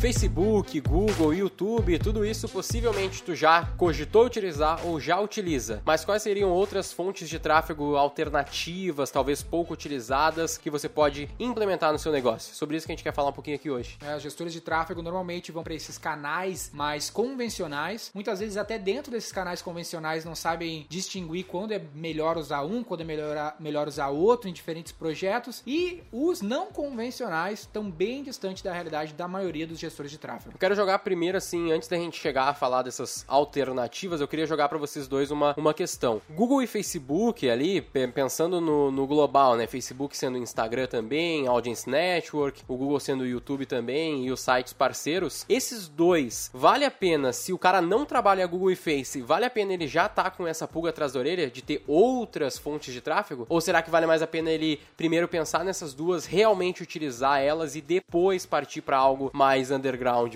Facebook, 0.00 0.80
Google, 0.80 1.34
YouTube, 1.34 1.98
tudo 1.98 2.24
isso 2.24 2.48
possivelmente 2.48 3.22
tu 3.22 3.34
já 3.34 3.66
cogitou 3.76 4.24
utilizar 4.24 4.80
ou 4.86 4.98
já 4.98 5.20
utiliza. 5.20 5.82
Mas 5.84 6.06
quais 6.06 6.22
seriam 6.22 6.48
outras 6.48 6.90
fontes 6.90 7.28
de 7.28 7.38
tráfego 7.38 7.96
alternativas, 7.96 9.10
talvez 9.10 9.42
pouco 9.42 9.74
utilizadas, 9.74 10.56
que 10.56 10.70
você 10.70 10.88
pode 10.88 11.28
implementar 11.38 11.92
no 11.92 11.98
seu 11.98 12.10
negócio? 12.10 12.54
Sobre 12.54 12.78
isso 12.78 12.86
que 12.86 12.92
a 12.92 12.96
gente 12.96 13.04
quer 13.04 13.12
falar 13.12 13.28
um 13.28 13.34
pouquinho 13.34 13.56
aqui 13.56 13.70
hoje. 13.70 13.98
É, 14.00 14.16
os 14.16 14.22
gestores 14.22 14.54
de 14.54 14.62
tráfego 14.62 15.02
normalmente 15.02 15.52
vão 15.52 15.62
para 15.62 15.74
esses 15.74 15.98
canais 15.98 16.70
mais 16.72 17.10
convencionais. 17.10 18.10
Muitas 18.14 18.40
vezes 18.40 18.56
até 18.56 18.78
dentro 18.78 19.12
desses 19.12 19.30
canais 19.30 19.60
convencionais 19.60 20.24
não 20.24 20.34
sabem 20.34 20.86
distinguir 20.88 21.44
quando 21.44 21.72
é 21.72 21.82
melhor 21.94 22.38
usar 22.38 22.62
um, 22.62 22.82
quando 22.82 23.02
é 23.02 23.04
melhor, 23.04 23.54
melhor 23.60 23.86
usar 23.86 24.08
outro 24.08 24.48
em 24.48 24.52
diferentes 24.54 24.92
projetos. 24.92 25.62
E 25.66 26.02
os 26.10 26.40
não 26.40 26.68
convencionais 26.68 27.60
estão 27.60 27.90
bem 27.90 28.22
distantes 28.22 28.62
da 28.62 28.72
realidade 28.72 29.12
da 29.12 29.28
maioria 29.28 29.66
dos 29.66 29.78
gestores 29.78 29.89
gestores 29.90 30.10
de 30.10 30.18
tráfego. 30.18 30.54
Eu 30.54 30.58
quero 30.58 30.74
jogar 30.74 30.98
primeiro, 31.00 31.36
assim, 31.36 31.72
antes 31.72 31.88
da 31.88 31.96
gente 31.96 32.18
chegar 32.18 32.48
a 32.48 32.54
falar 32.54 32.82
dessas 32.82 33.24
alternativas, 33.28 34.20
eu 34.20 34.28
queria 34.28 34.46
jogar 34.46 34.68
para 34.68 34.78
vocês 34.78 35.06
dois 35.06 35.30
uma, 35.30 35.54
uma 35.56 35.74
questão. 35.74 36.22
Google 36.30 36.62
e 36.62 36.66
Facebook 36.66 37.48
ali, 37.48 37.80
pensando 37.80 38.60
no, 38.60 38.90
no 38.90 39.06
global, 39.06 39.56
né? 39.56 39.66
Facebook 39.66 40.16
sendo 40.16 40.38
Instagram 40.38 40.86
também, 40.86 41.46
Audience 41.46 41.88
Network, 41.88 42.62
o 42.66 42.76
Google 42.76 43.00
sendo 43.00 43.26
YouTube 43.26 43.66
também 43.66 44.26
e 44.26 44.30
os 44.30 44.40
sites 44.40 44.72
parceiros. 44.72 45.44
Esses 45.48 45.88
dois, 45.88 46.50
vale 46.54 46.84
a 46.84 46.90
pena, 46.90 47.32
se 47.32 47.52
o 47.52 47.58
cara 47.58 47.82
não 47.82 48.04
trabalha 48.04 48.46
Google 48.46 48.70
e 48.70 48.76
Face, 48.76 49.20
vale 49.20 49.44
a 49.44 49.50
pena 49.50 49.72
ele 49.74 49.86
já 49.86 50.08
tá 50.08 50.30
com 50.30 50.46
essa 50.46 50.66
pulga 50.66 50.90
atrás 50.90 51.12
da 51.12 51.20
orelha 51.20 51.50
de 51.50 51.62
ter 51.62 51.82
outras 51.86 52.56
fontes 52.56 52.94
de 52.94 53.00
tráfego? 53.00 53.46
Ou 53.48 53.60
será 53.60 53.82
que 53.82 53.90
vale 53.90 54.06
mais 54.06 54.22
a 54.22 54.26
pena 54.26 54.50
ele 54.50 54.80
primeiro 54.96 55.28
pensar 55.28 55.64
nessas 55.64 55.92
duas, 55.94 56.24
realmente 56.26 56.82
utilizar 56.82 57.40
elas 57.40 57.74
e 57.74 57.80
depois 57.80 58.46
partir 58.46 58.80
para 58.80 58.96
algo 58.96 59.30
mais 59.32 59.72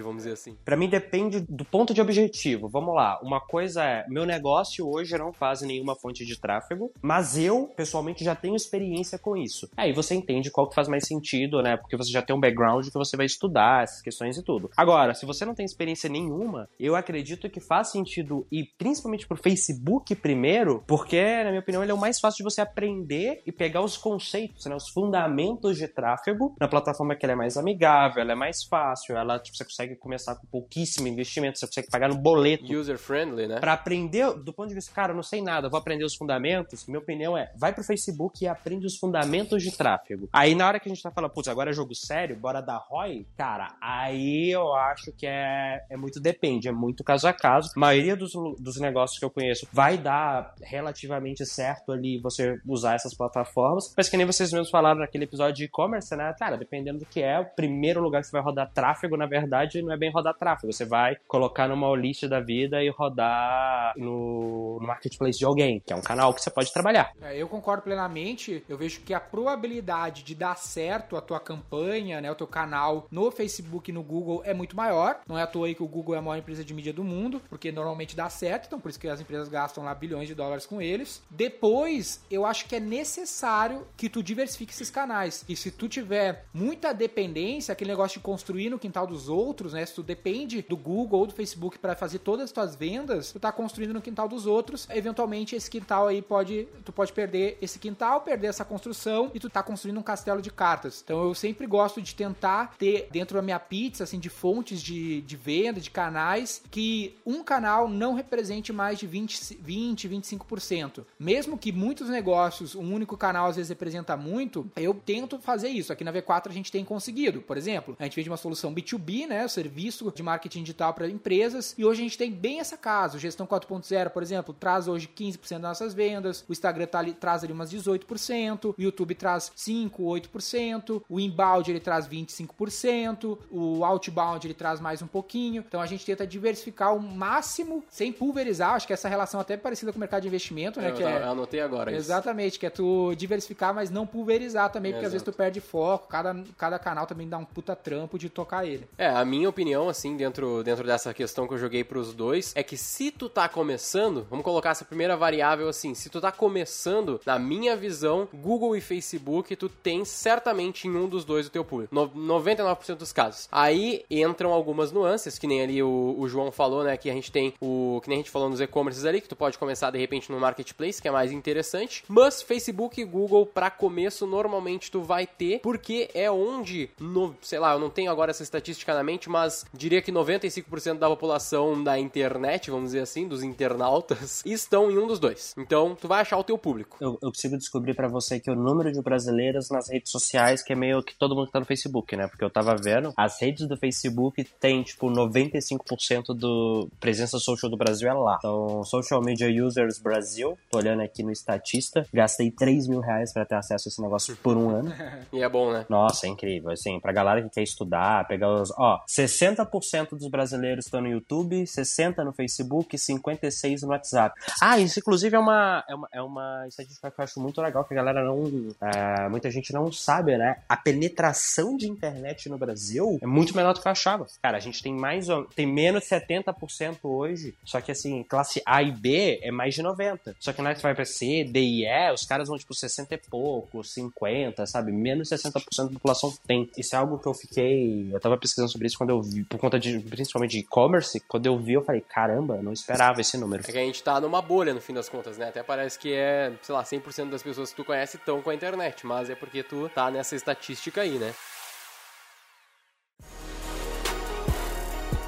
vamos 0.03 0.25
dizer 0.25 0.33
assim? 0.33 0.56
Para 0.64 0.77
mim 0.77 0.89
depende 0.89 1.41
do 1.41 1.64
ponto 1.64 1.95
de 1.95 2.00
objetivo. 2.00 2.69
Vamos 2.69 2.95
lá. 2.95 3.19
Uma 3.23 3.41
coisa 3.41 3.84
é, 3.84 4.05
meu 4.09 4.25
negócio 4.25 4.89
hoje 4.89 5.17
não 5.17 5.33
faz 5.33 5.62
nenhuma 5.62 5.95
fonte 5.95 6.25
de 6.25 6.39
tráfego, 6.39 6.92
mas 7.03 7.37
eu, 7.37 7.72
pessoalmente, 7.77 8.25
já 8.25 8.34
tenho 8.34 8.56
experiência 8.56 9.19
com 9.19 9.37
isso. 9.37 9.69
Aí 9.77 9.92
você 9.92 10.15
entende 10.15 10.50
qual 10.50 10.69
que 10.69 10.75
faz 10.75 10.89
mais 10.89 11.06
sentido, 11.06 11.62
né? 11.62 11.77
Porque 11.77 11.97
você 11.97 12.11
já 12.11 12.22
tem 12.22 12.34
um 12.34 12.41
background 12.41 12.87
que 12.87 12.95
você 12.95 13.17
vai 13.17 13.27
estudar 13.27 13.84
essas 13.84 14.00
questões 14.00 14.37
e 14.37 14.42
tudo. 14.42 14.70
Agora, 14.77 15.15
se 15.15 15.27
você 15.27 15.45
não 15.45 15.55
tem 15.55 15.65
experiência 15.65 16.09
nenhuma, 16.09 16.69
eu 16.78 16.97
acredito 16.97 17.48
que 17.50 17.61
faz 17.61 17.89
sentido 17.91 18.47
ir 18.50 18.69
principalmente 18.78 19.27
pro 19.27 19.37
Facebook 19.37 20.15
primeiro, 20.15 20.83
porque, 20.87 21.42
na 21.42 21.50
minha 21.50 21.61
opinião, 21.61 21.83
ele 21.83 21.92
é 21.92 21.95
o 21.95 21.98
mais 21.98 22.20
fácil 22.20 22.39
de 22.39 22.45
você 22.45 22.61
aprender 22.61 23.42
e 23.47 23.53
pegar 23.53 23.83
os 23.83 23.97
conceitos, 23.97 24.67
né? 24.67 24.75
Os 24.75 24.89
fundamentos 24.89 25.77
de 25.77 25.89
tráfego 25.89 26.55
na 26.61 26.69
plataforma 26.69 27.15
que 27.15 27.25
ela 27.25 27.33
é 27.33 27.37
mais 27.37 27.56
amigável, 27.56 28.22
ela 28.22 28.33
é 28.33 28.37
mais 28.37 28.65
fácil, 28.65 29.17
ela 29.17 29.34
tipo, 29.39 29.57
você 29.57 29.65
consegue 29.65 29.97
começar 29.97 30.35
com 30.37 30.47
pouquíssimo 30.47 31.09
investimento, 31.09 31.59
você 31.59 31.67
consegue 31.67 31.89
pagar 31.91 32.09
no 32.09 32.17
boleto. 32.17 32.73
User 32.75 32.99
friendly, 32.99 33.47
né? 33.47 33.61
Para 33.61 33.73
aprender, 33.73 34.33
do 34.35 34.53
ponto 34.53 34.69
de 34.69 34.75
vista, 34.75 34.93
cara, 34.93 35.13
eu 35.13 35.17
não 35.17 35.23
sei 35.23 35.43
nada, 35.43 35.69
vou 35.69 35.79
aprender 35.79 36.05
os 36.05 36.15
fundamentos. 36.15 36.87
Minha 36.87 36.99
opinião 36.99 37.37
é, 37.37 37.53
vai 37.57 37.73
pro 37.73 37.85
Facebook 37.85 38.45
e 38.45 38.49
aprende 38.49 38.87
os 38.87 38.97
fundamentos 38.97 39.62
de 39.62 39.77
tráfego. 39.77 40.29
Aí 40.33 40.55
na 40.55 40.67
hora 40.67 40.81
que 40.81 40.89
a 40.89 40.93
gente 40.93 41.03
tá 41.03 41.11
falando, 41.11 41.31
putz, 41.31 41.49
agora 41.49 41.71
é 41.71 41.73
jogo 41.73 41.95
sério, 41.95 42.37
bora 42.37 42.61
dar 42.61 42.79
ROI, 42.79 43.27
cara, 43.37 43.75
aí 43.81 44.51
eu 44.51 44.73
acho 44.75 45.12
que 45.12 45.27
é, 45.27 45.85
é 45.91 45.97
muito 45.97 46.21
depende, 46.21 46.69
é 46.69 46.73
muito 46.73 47.05
caso 47.05 47.27
a 47.29 47.33
caso. 47.33 47.71
A 47.77 47.81
maioria 47.81 48.17
dos, 48.17 48.33
dos 48.59 48.81
negócios 48.81 49.19
que 49.19 49.25
eu 49.25 49.31
conheço 49.31 49.67
vai 49.73 49.99
dar 49.99 50.55
relativamente 50.62 51.45
certo 51.47 51.93
ali 51.93 52.21
você 52.21 52.59
usar 52.67 52.95
essas 52.95 53.15
plataformas, 53.15 53.93
mas 53.97 54.09
que 54.09 54.17
nem 54.17 54.27
vocês 54.27 54.53
mesmos 54.53 54.71
falaram 54.71 55.00
naquele 55.00 55.25
episódio 55.25 55.55
de 55.55 55.65
e-commerce, 55.65 56.15
né? 56.17 56.34
Cara, 56.39 56.56
dependendo 56.56 57.00
do 57.00 57.06
que 57.06 57.23
é, 57.23 57.39
o 57.39 57.44
primeiro 57.44 58.00
lugar 58.00 58.21
que 58.21 58.27
você 58.27 58.33
vai 58.33 58.43
rodar 58.43 58.71
tráfego, 58.73 59.17
na 59.17 59.24
verdade, 59.27 59.83
não 59.83 59.93
é 59.93 59.97
bem 59.97 60.11
rodar 60.11 60.35
tráfego. 60.35 60.73
Você 60.73 60.85
vai 60.85 61.17
colocar 61.27 61.69
numa 61.69 61.95
lista 61.97 62.29
da 62.29 62.41
vida 62.41 62.83
e 62.83 62.89
rodar 62.89 63.95
no, 63.97 64.79
no, 64.81 64.87
marketplace 64.87 65.39
de 65.39 65.45
alguém, 65.45 65.83
que 65.85 65.93
é 65.93 65.97
um 65.97 66.03
canal 66.03 66.33
que 66.35 66.41
você 66.41 66.51
pode 66.51 66.73
trabalhar. 66.73 67.12
É, 67.23 67.37
eu 67.37 67.49
concordo 67.49 67.83
plenamente. 67.83 68.65
Eu 68.69 68.77
vejo 68.77 69.01
que 69.01 69.15
a 69.15 69.21
probabilidade 69.21 70.23
de 70.23 70.35
dar 70.35 70.57
certo 70.57 71.17
a 71.17 71.21
tua 71.21 71.41
campanha, 71.41 72.21
né, 72.21 72.31
o 72.31 72.35
teu 72.35 72.47
canal 72.47 73.07
no 73.11 73.31
Facebook 73.31 73.91
e 73.91 73.95
no 73.95 74.03
Google 74.03 74.43
é 74.45 74.55
muito 74.55 74.77
maior. 74.77 75.21
Não 75.27 75.39
é 75.39 75.43
à 75.43 75.47
toa 75.47 75.67
aí 75.67 75.75
que 75.75 75.83
o 75.83 75.89
Google 75.89 76.15
é 76.15 76.19
a 76.19 76.23
maior 76.23 76.39
empresa 76.39 76.65
de 76.65 76.75
mídia 76.75 76.93
do 76.93 77.05
mundo, 77.05 77.41
porque 77.49 77.73
normalmente 77.73 78.17
dá 78.17 78.29
certo, 78.29 78.67
então 78.67 78.81
por 78.81 78.89
isso 78.89 79.01
que 79.01 79.09
as 79.09 79.21
empresas 79.21 79.49
gastam 79.49 79.85
lá 79.85 79.95
bilhões 79.95 80.29
de 80.29 80.35
dólares 80.35 80.67
com 80.67 80.81
eles. 80.81 81.23
Depois, 81.31 82.23
eu 82.31 82.45
acho 82.45 82.67
que 82.67 82.77
é 82.77 82.81
necessário 82.81 83.87
que 83.97 84.09
tu 84.09 84.23
diversifique 84.23 84.73
esses 84.73 84.91
canais. 84.91 85.45
E 85.49 85.56
se 85.56 85.71
tu 85.71 85.89
tiver 85.89 86.45
muita 86.53 86.93
dependência, 86.93 87.73
aquele 87.73 87.91
negócio 87.91 88.19
de 88.19 88.25
construir 88.25 88.71
no 88.71 88.79
quintal 88.79 89.06
dos 89.14 89.28
outros, 89.28 89.72
né? 89.72 89.84
Se 89.86 89.94
tu 89.94 90.02
depende 90.02 90.62
do 90.62 90.76
Google 90.76 91.20
ou 91.20 91.26
do 91.26 91.32
Facebook 91.32 91.78
para 91.78 91.94
fazer 91.94 92.19
todas 92.19 92.44
as 92.44 92.52
tuas 92.52 92.75
vendas, 92.75 93.32
tu 93.32 93.38
tá 93.38 93.52
construindo 93.52 93.94
no 93.94 94.02
quintal 94.02 94.28
dos 94.28 94.47
outros. 94.47 94.88
Eventualmente 94.91 95.54
esse 95.54 95.70
quintal 95.70 96.08
aí 96.08 96.20
pode, 96.20 96.66
tu 96.84 96.92
pode 96.92 97.12
perder 97.12 97.58
esse 97.60 97.78
quintal, 97.78 98.20
perder 98.22 98.48
essa 98.48 98.64
construção 98.64 99.30
e 99.32 99.41
tu 99.41 99.48
tá 99.48 99.62
construindo 99.62 99.98
um 99.98 100.02
castelo 100.02 100.42
de 100.42 100.50
cartas. 100.50 101.02
Então 101.04 101.22
eu 101.22 101.34
sempre 101.34 101.66
gosto 101.66 102.02
de 102.02 102.14
tentar 102.14 102.75
ter 102.76 103.08
dentro 103.10 103.36
da 103.36 103.42
minha 103.42 103.60
pizza 103.60 104.04
assim 104.04 104.19
de 104.19 104.28
fontes 104.28 104.82
de, 104.82 105.20
de 105.22 105.36
venda, 105.36 105.81
de 105.81 105.91
canais, 105.91 106.62
que 106.70 107.16
um 107.25 107.42
canal 107.42 107.88
não 107.88 108.14
represente 108.14 108.72
mais 108.72 108.98
de 108.98 109.06
20, 109.06 109.58
20 109.60 110.08
25%. 110.08 111.04
Mesmo 111.19 111.58
que 111.58 111.72
muitos 111.72 112.08
negócios, 112.08 112.75
um 112.75 112.92
único 112.92 113.16
canal 113.16 113.46
às 113.46 113.56
vezes 113.56 113.69
representa 113.69 114.16
muito, 114.16 114.70
eu 114.76 114.94
tento 114.94 115.38
fazer 115.38 115.69
isso. 115.69 115.92
Aqui 115.92 116.04
na 116.04 116.12
V4 116.12 116.48
a 116.48 116.52
gente 116.52 116.72
tem 116.72 116.84
conseguido. 116.84 117.41
Por 117.41 117.56
exemplo, 117.56 117.96
a 117.98 118.04
gente 118.04 118.16
vende 118.16 118.31
uma 118.31 118.36
solução 118.36 118.72
B2B, 118.99 119.27
né, 119.27 119.44
o 119.44 119.49
serviço 119.49 120.12
de 120.15 120.22
marketing 120.22 120.60
digital 120.60 120.93
para 120.94 121.09
empresas, 121.09 121.75
e 121.77 121.84
hoje 121.84 122.00
a 122.00 122.05
gente 122.05 122.19
tem 122.19 122.31
bem 122.31 122.60
essa 122.60 122.77
casa. 122.77 123.16
O 123.16 123.21
Gestão 123.21 123.47
4.0, 123.47 124.10
por 124.10 124.22
exemplo, 124.22 124.55
traz 124.55 124.88
hoje 124.88 125.09
15% 125.09 125.50
das 125.50 125.60
nossas 125.60 125.94
vendas, 125.94 126.44
o 126.49 126.53
Instagram 126.53 126.87
tá 126.87 126.99
ali, 126.99 127.12
traz 127.12 127.44
ali 127.44 127.53
umas 127.53 127.72
18%, 127.72 128.75
o 128.77 128.82
YouTube 128.82 129.15
traz 129.15 129.53
5, 129.55 130.03
8%, 130.03 131.03
o 131.09 131.21
inbound 131.21 131.71
ele 131.71 131.81
traz 131.81 132.09
25%, 132.09 133.38
o 133.50 133.84
outbound 133.84 134.47
ele 134.47 134.55
traz 134.55 134.81
mais 134.81 135.03
um 135.03 135.06
pouquinho. 135.06 135.65
Então 135.66 135.81
a 135.81 135.87
gente 135.87 136.05
tenta 136.05 136.26
diversificar 136.26 136.94
o 136.94 137.00
máximo 137.00 137.84
sem 137.88 138.12
pulverizar. 138.12 138.75
Acho 138.75 138.87
que 138.87 138.93
essa 138.93 139.09
relação 139.09 139.41
até 139.41 139.55
é 139.55 139.56
parecida 139.56 139.93
com 139.93 139.97
o 139.97 140.00
mercado 140.00 140.22
de 140.22 140.28
investimento, 140.28 140.81
né? 140.81 140.91
Eu, 140.91 140.94
que 140.94 141.03
é... 141.03 141.22
eu 141.22 141.31
anotei 141.31 141.61
agora 141.61 141.91
isso. 141.91 142.00
Exatamente, 142.00 142.59
que 142.59 142.66
é 142.66 142.71
tu 142.71 143.15
diversificar, 143.16 143.75
mas 143.75 143.91
não 143.91 144.06
pulverizar 144.06 144.71
também, 144.71 144.93
porque 144.93 145.06
Exato. 145.06 145.06
às 145.06 145.12
vezes 145.12 145.25
tu 145.25 145.32
perde 145.32 145.61
foco. 145.61 146.09
Cada, 146.09 146.34
cada 146.56 146.78
canal 146.78 147.06
também 147.06 147.28
dá 147.28 147.38
um 147.38 147.44
puta 147.44 147.75
trampo 147.75 148.19
de 148.19 148.28
tocar 148.28 148.66
ele. 148.66 148.84
É, 148.97 149.09
a 149.09 149.25
minha 149.25 149.49
opinião, 149.49 149.89
assim, 149.89 150.17
dentro, 150.17 150.62
dentro 150.62 150.84
dessa 150.84 151.12
questão 151.12 151.47
que 151.47 151.55
eu 151.55 151.59
joguei 151.59 151.84
pros 151.84 152.15
dois, 152.15 152.53
é 152.55 152.62
que 152.62 152.77
se 152.77 153.11
tu 153.11 153.28
tá 153.28 153.49
começando, 153.49 154.27
vamos 154.31 154.45
colocar 154.45 154.71
essa 154.71 154.84
primeira 154.84 155.17
variável 155.17 155.69
assim, 155.69 155.95
se 155.95 156.09
tu 156.11 156.21
tá 156.21 156.31
começando, 156.31 157.21
na 157.25 157.39
minha 157.39 157.77
visão, 157.77 158.28
Google 158.33 158.77
e 158.77 158.81
Facebook, 158.81 159.55
tu 159.56 159.69
tem 159.69 160.05
certamente 160.05 160.87
em 160.87 160.97
um 160.97 161.09
dos 161.09 161.25
dois 161.25 161.47
o 161.47 161.50
teu 161.50 161.65
público. 161.65 161.94
No, 161.94 162.09
99% 162.09 162.97
dos 162.97 163.12
casos. 163.12 163.49
Aí 163.50 164.05
entram 164.11 164.53
algumas 164.53 164.93
nuances, 164.93 165.39
que 165.39 165.47
nem 165.47 165.62
ali 165.62 165.83
o, 165.83 166.15
o 166.19 166.28
João 166.28 166.50
falou, 166.50 166.84
né, 166.84 166.97
que 166.97 167.11
a 167.11 167.12
gente 167.12 167.31
tem 167.31 167.55
o, 167.61 168.00
que 168.03 168.09
nem 168.09 168.19
a 168.19 168.21
gente 168.21 168.31
falou 168.31 168.49
nos 168.49 168.61
e-commerces 168.61 169.05
ali, 169.05 169.21
que 169.21 169.28
tu 169.28 169.37
pode 169.37 169.59
começar 169.59 169.91
de 169.91 169.99
repente 169.99 170.31
no 170.31 170.39
marketplace, 170.39 171.00
que 171.00 171.09
é 171.09 171.11
mais 171.11 171.33
interessante, 171.33 172.05
mas 172.09 172.43
Facebook 172.43 173.00
e 173.00 173.05
Google 173.05 173.47
para 173.47 173.71
começo 173.71 174.27
normalmente 174.27 174.91
tu 174.91 175.03
vai 175.03 175.27
ter, 175.27 175.61
porque 175.61 176.11
é 176.15 176.31
onde, 176.31 176.91
no, 176.99 177.37
sei 177.41 177.59
lá, 177.59 177.73
eu 177.73 177.78
não 177.78 177.91
tenho 177.91 178.11
agora 178.11 178.31
essa 178.31 178.43
estatística 178.43 178.74
na 178.95 179.03
mente, 179.03 179.29
mas 179.29 179.65
diria 179.73 180.03
que 180.03 180.12
95% 180.12 180.99
da 180.99 181.09
população 181.09 181.83
da 181.83 181.99
internet, 181.99 182.71
vamos 182.71 182.87
dizer 182.87 183.00
assim, 183.00 183.29
dos 183.29 183.43
internautas, 183.43 184.43
estão 184.47 184.91
em 184.91 184.99
um 184.99 185.06
dos 185.06 185.19
dois. 185.19 185.55
Então, 185.59 185.97
tu 185.99 186.09
vai 186.09 186.21
achar 186.21 186.38
o 186.38 186.44
teu 186.44 186.59
público. 186.59 186.97
Eu, 187.00 187.19
eu 187.23 187.31
consigo 187.31 187.56
descobrir 187.56 187.94
para 187.94 188.09
você 188.09 188.41
que 188.41 188.50
o 188.50 188.55
número 188.55 188.93
de 188.93 189.00
brasileiros 189.03 189.71
nas 189.71 189.88
redes 189.88 190.11
sociais, 190.11 190.62
que 190.62 190.73
é 190.73 190.76
meio 190.76 191.03
que 191.03 191.15
todo 191.17 191.35
mundo 191.35 191.47
que 191.47 191.53
tá 191.53 191.61
no 191.61 191.67
Facebook, 191.67 192.17
né? 192.17 192.26
Porque 192.26 192.44
eu 192.44 192.50
tava 192.50 192.75
vendo, 192.76 193.12
as 193.17 193.41
redes 193.41 193.67
do 193.69 193.76
Facebook 193.76 194.44
tem, 194.61 194.82
tipo, 194.82 195.09
95% 195.09 196.35
do 196.35 196.88
presença 197.00 197.38
social 197.38 197.70
do 197.70 197.77
Brasil 197.77 198.09
é 198.09 198.15
lá. 198.15 198.37
Então, 198.38 198.82
Social 198.85 199.20
Media 199.23 199.49
Users 199.65 199.99
Brasil, 199.99 200.59
tô 200.70 200.79
olhando 200.79 201.03
aqui 201.03 201.23
no 201.23 201.31
Estatista, 201.31 202.06
gastei 202.12 202.50
3 202.50 202.88
mil 202.88 203.00
reais 203.00 203.32
pra 203.32 203.44
ter 203.44 203.56
acesso 203.56 203.88
a 203.88 203.91
esse 203.91 204.03
negócio 204.03 204.37
por 204.37 204.56
um 204.56 204.70
ano. 204.70 204.93
e 205.32 205.43
é 205.43 205.49
bom, 205.49 205.73
né? 205.73 205.87
Nossa, 205.88 206.27
é 206.27 206.31
incrível. 206.31 206.70
Assim, 206.70 206.99
pra 207.00 207.12
galera 207.12 207.43
que 207.43 207.50
quer 207.50 207.62
estudar, 207.62 208.27
pegar 208.27 208.49
pessoas. 208.64 208.72
Ó, 208.76 209.00
60% 209.06 210.11
dos 210.11 210.28
brasileiros 210.28 210.87
estão 210.87 211.00
no 211.00 211.08
YouTube, 211.08 211.64
60% 211.64 212.25
no 212.25 212.32
Facebook, 212.32 212.96
56% 212.96 213.82
no 213.82 213.88
WhatsApp. 213.88 214.40
Ah, 214.61 214.78
isso 214.78 214.99
inclusive 214.99 215.37
é 215.37 215.38
uma, 215.38 215.84
é 215.88 215.94
uma, 215.94 216.08
é 216.12 216.22
uma 216.22 216.66
estatística 216.69 217.11
que 217.11 217.20
eu 217.20 217.25
acho 217.25 217.40
muito 217.40 217.61
legal, 217.61 217.84
que 217.84 217.93
a 217.93 217.96
galera 217.96 218.25
não. 218.25 218.44
É, 218.81 219.28
muita 219.28 219.50
gente 219.50 219.72
não 219.72 219.93
sabe, 219.93 220.37
né? 220.37 220.58
A 220.69 220.76
penetração 220.76 221.76
de 221.76 221.88
internet 221.88 222.49
no 222.49 222.58
Brasil 222.58 223.19
é 223.20 223.26
muito 223.26 223.55
menor 223.55 223.75
do 223.75 223.81
que 223.81 223.88
eu 223.88 223.93
achava. 223.93 224.26
Cara, 224.43 224.56
a 224.56 224.61
gente 224.61 224.82
tem 224.82 224.94
mais 224.94 225.26
tem 225.55 225.67
menos 225.67 226.05
70% 226.05 226.99
hoje, 227.02 227.55
só 227.64 227.81
que 227.81 227.93
assim, 227.93 228.22
classe 228.22 228.62
A 228.64 228.82
e 228.82 228.93
B 228.93 229.40
é 229.43 229.50
mais 229.50 229.75
de 229.75 229.82
90%. 229.82 230.37
Só 230.38 230.52
que 230.52 230.62
na 230.62 230.75
vai 230.75 230.94
pra 230.94 231.05
C, 231.05 231.44
D 231.44 231.60
e 231.60 231.87
E, 231.87 232.12
os 232.12 232.25
caras 232.25 232.49
vão 232.49 232.58
tipo 232.58 232.75
60 232.75 233.14
e 233.14 233.19
pouco, 233.19 233.82
50, 233.82 234.67
sabe? 234.67 234.93
Menos 234.93 235.28
60% 235.28 235.52
da 235.87 235.93
população 235.93 236.34
tem. 236.46 236.69
Isso 236.76 236.94
é 236.94 236.99
algo 236.99 237.19
que 237.19 237.26
eu 237.26 237.34
fiquei. 237.34 238.10
Eu 238.12 238.20
tava 238.20 238.37
pesquisando 238.55 238.71
sobre 238.71 238.87
isso 238.87 238.97
quando 238.97 239.11
eu 239.11 239.21
vi, 239.21 239.45
por 239.45 239.59
conta 239.59 239.79
de, 239.79 239.99
principalmente 239.99 240.53
de 240.53 240.59
e-commerce, 240.59 241.21
quando 241.27 241.47
eu 241.47 241.59
vi, 241.59 241.75
eu 241.75 241.83
falei, 241.83 242.01
caramba, 242.01 242.61
não 242.62 242.73
esperava 242.73 243.21
esse 243.21 243.37
número. 243.37 243.62
É 243.67 243.73
que 243.73 243.79
a 243.79 243.83
gente 243.83 244.03
tá 244.03 244.21
numa 244.21 244.41
bolha 244.41 244.73
no 244.73 244.81
fim 244.81 244.95
das 244.95 245.09
contas, 245.09 245.37
né? 245.37 245.49
Até 245.49 245.62
parece 245.62 245.99
que 245.99 246.12
é, 246.12 246.53
sei 246.62 246.75
lá, 246.75 246.83
100% 246.83 247.31
das 247.31 247.43
pessoas 247.43 247.71
que 247.71 247.77
tu 247.77 247.85
conhece 247.85 248.17
estão 248.17 248.41
com 248.41 248.51
a 248.51 248.55
internet, 248.55 249.06
mas 249.06 249.29
é 249.29 249.35
porque 249.35 249.62
tu 249.62 249.91
tá 249.95 250.11
nessa 250.11 250.37
estatística 250.37 251.01
aí, 251.01 251.19
né? 251.19 251.35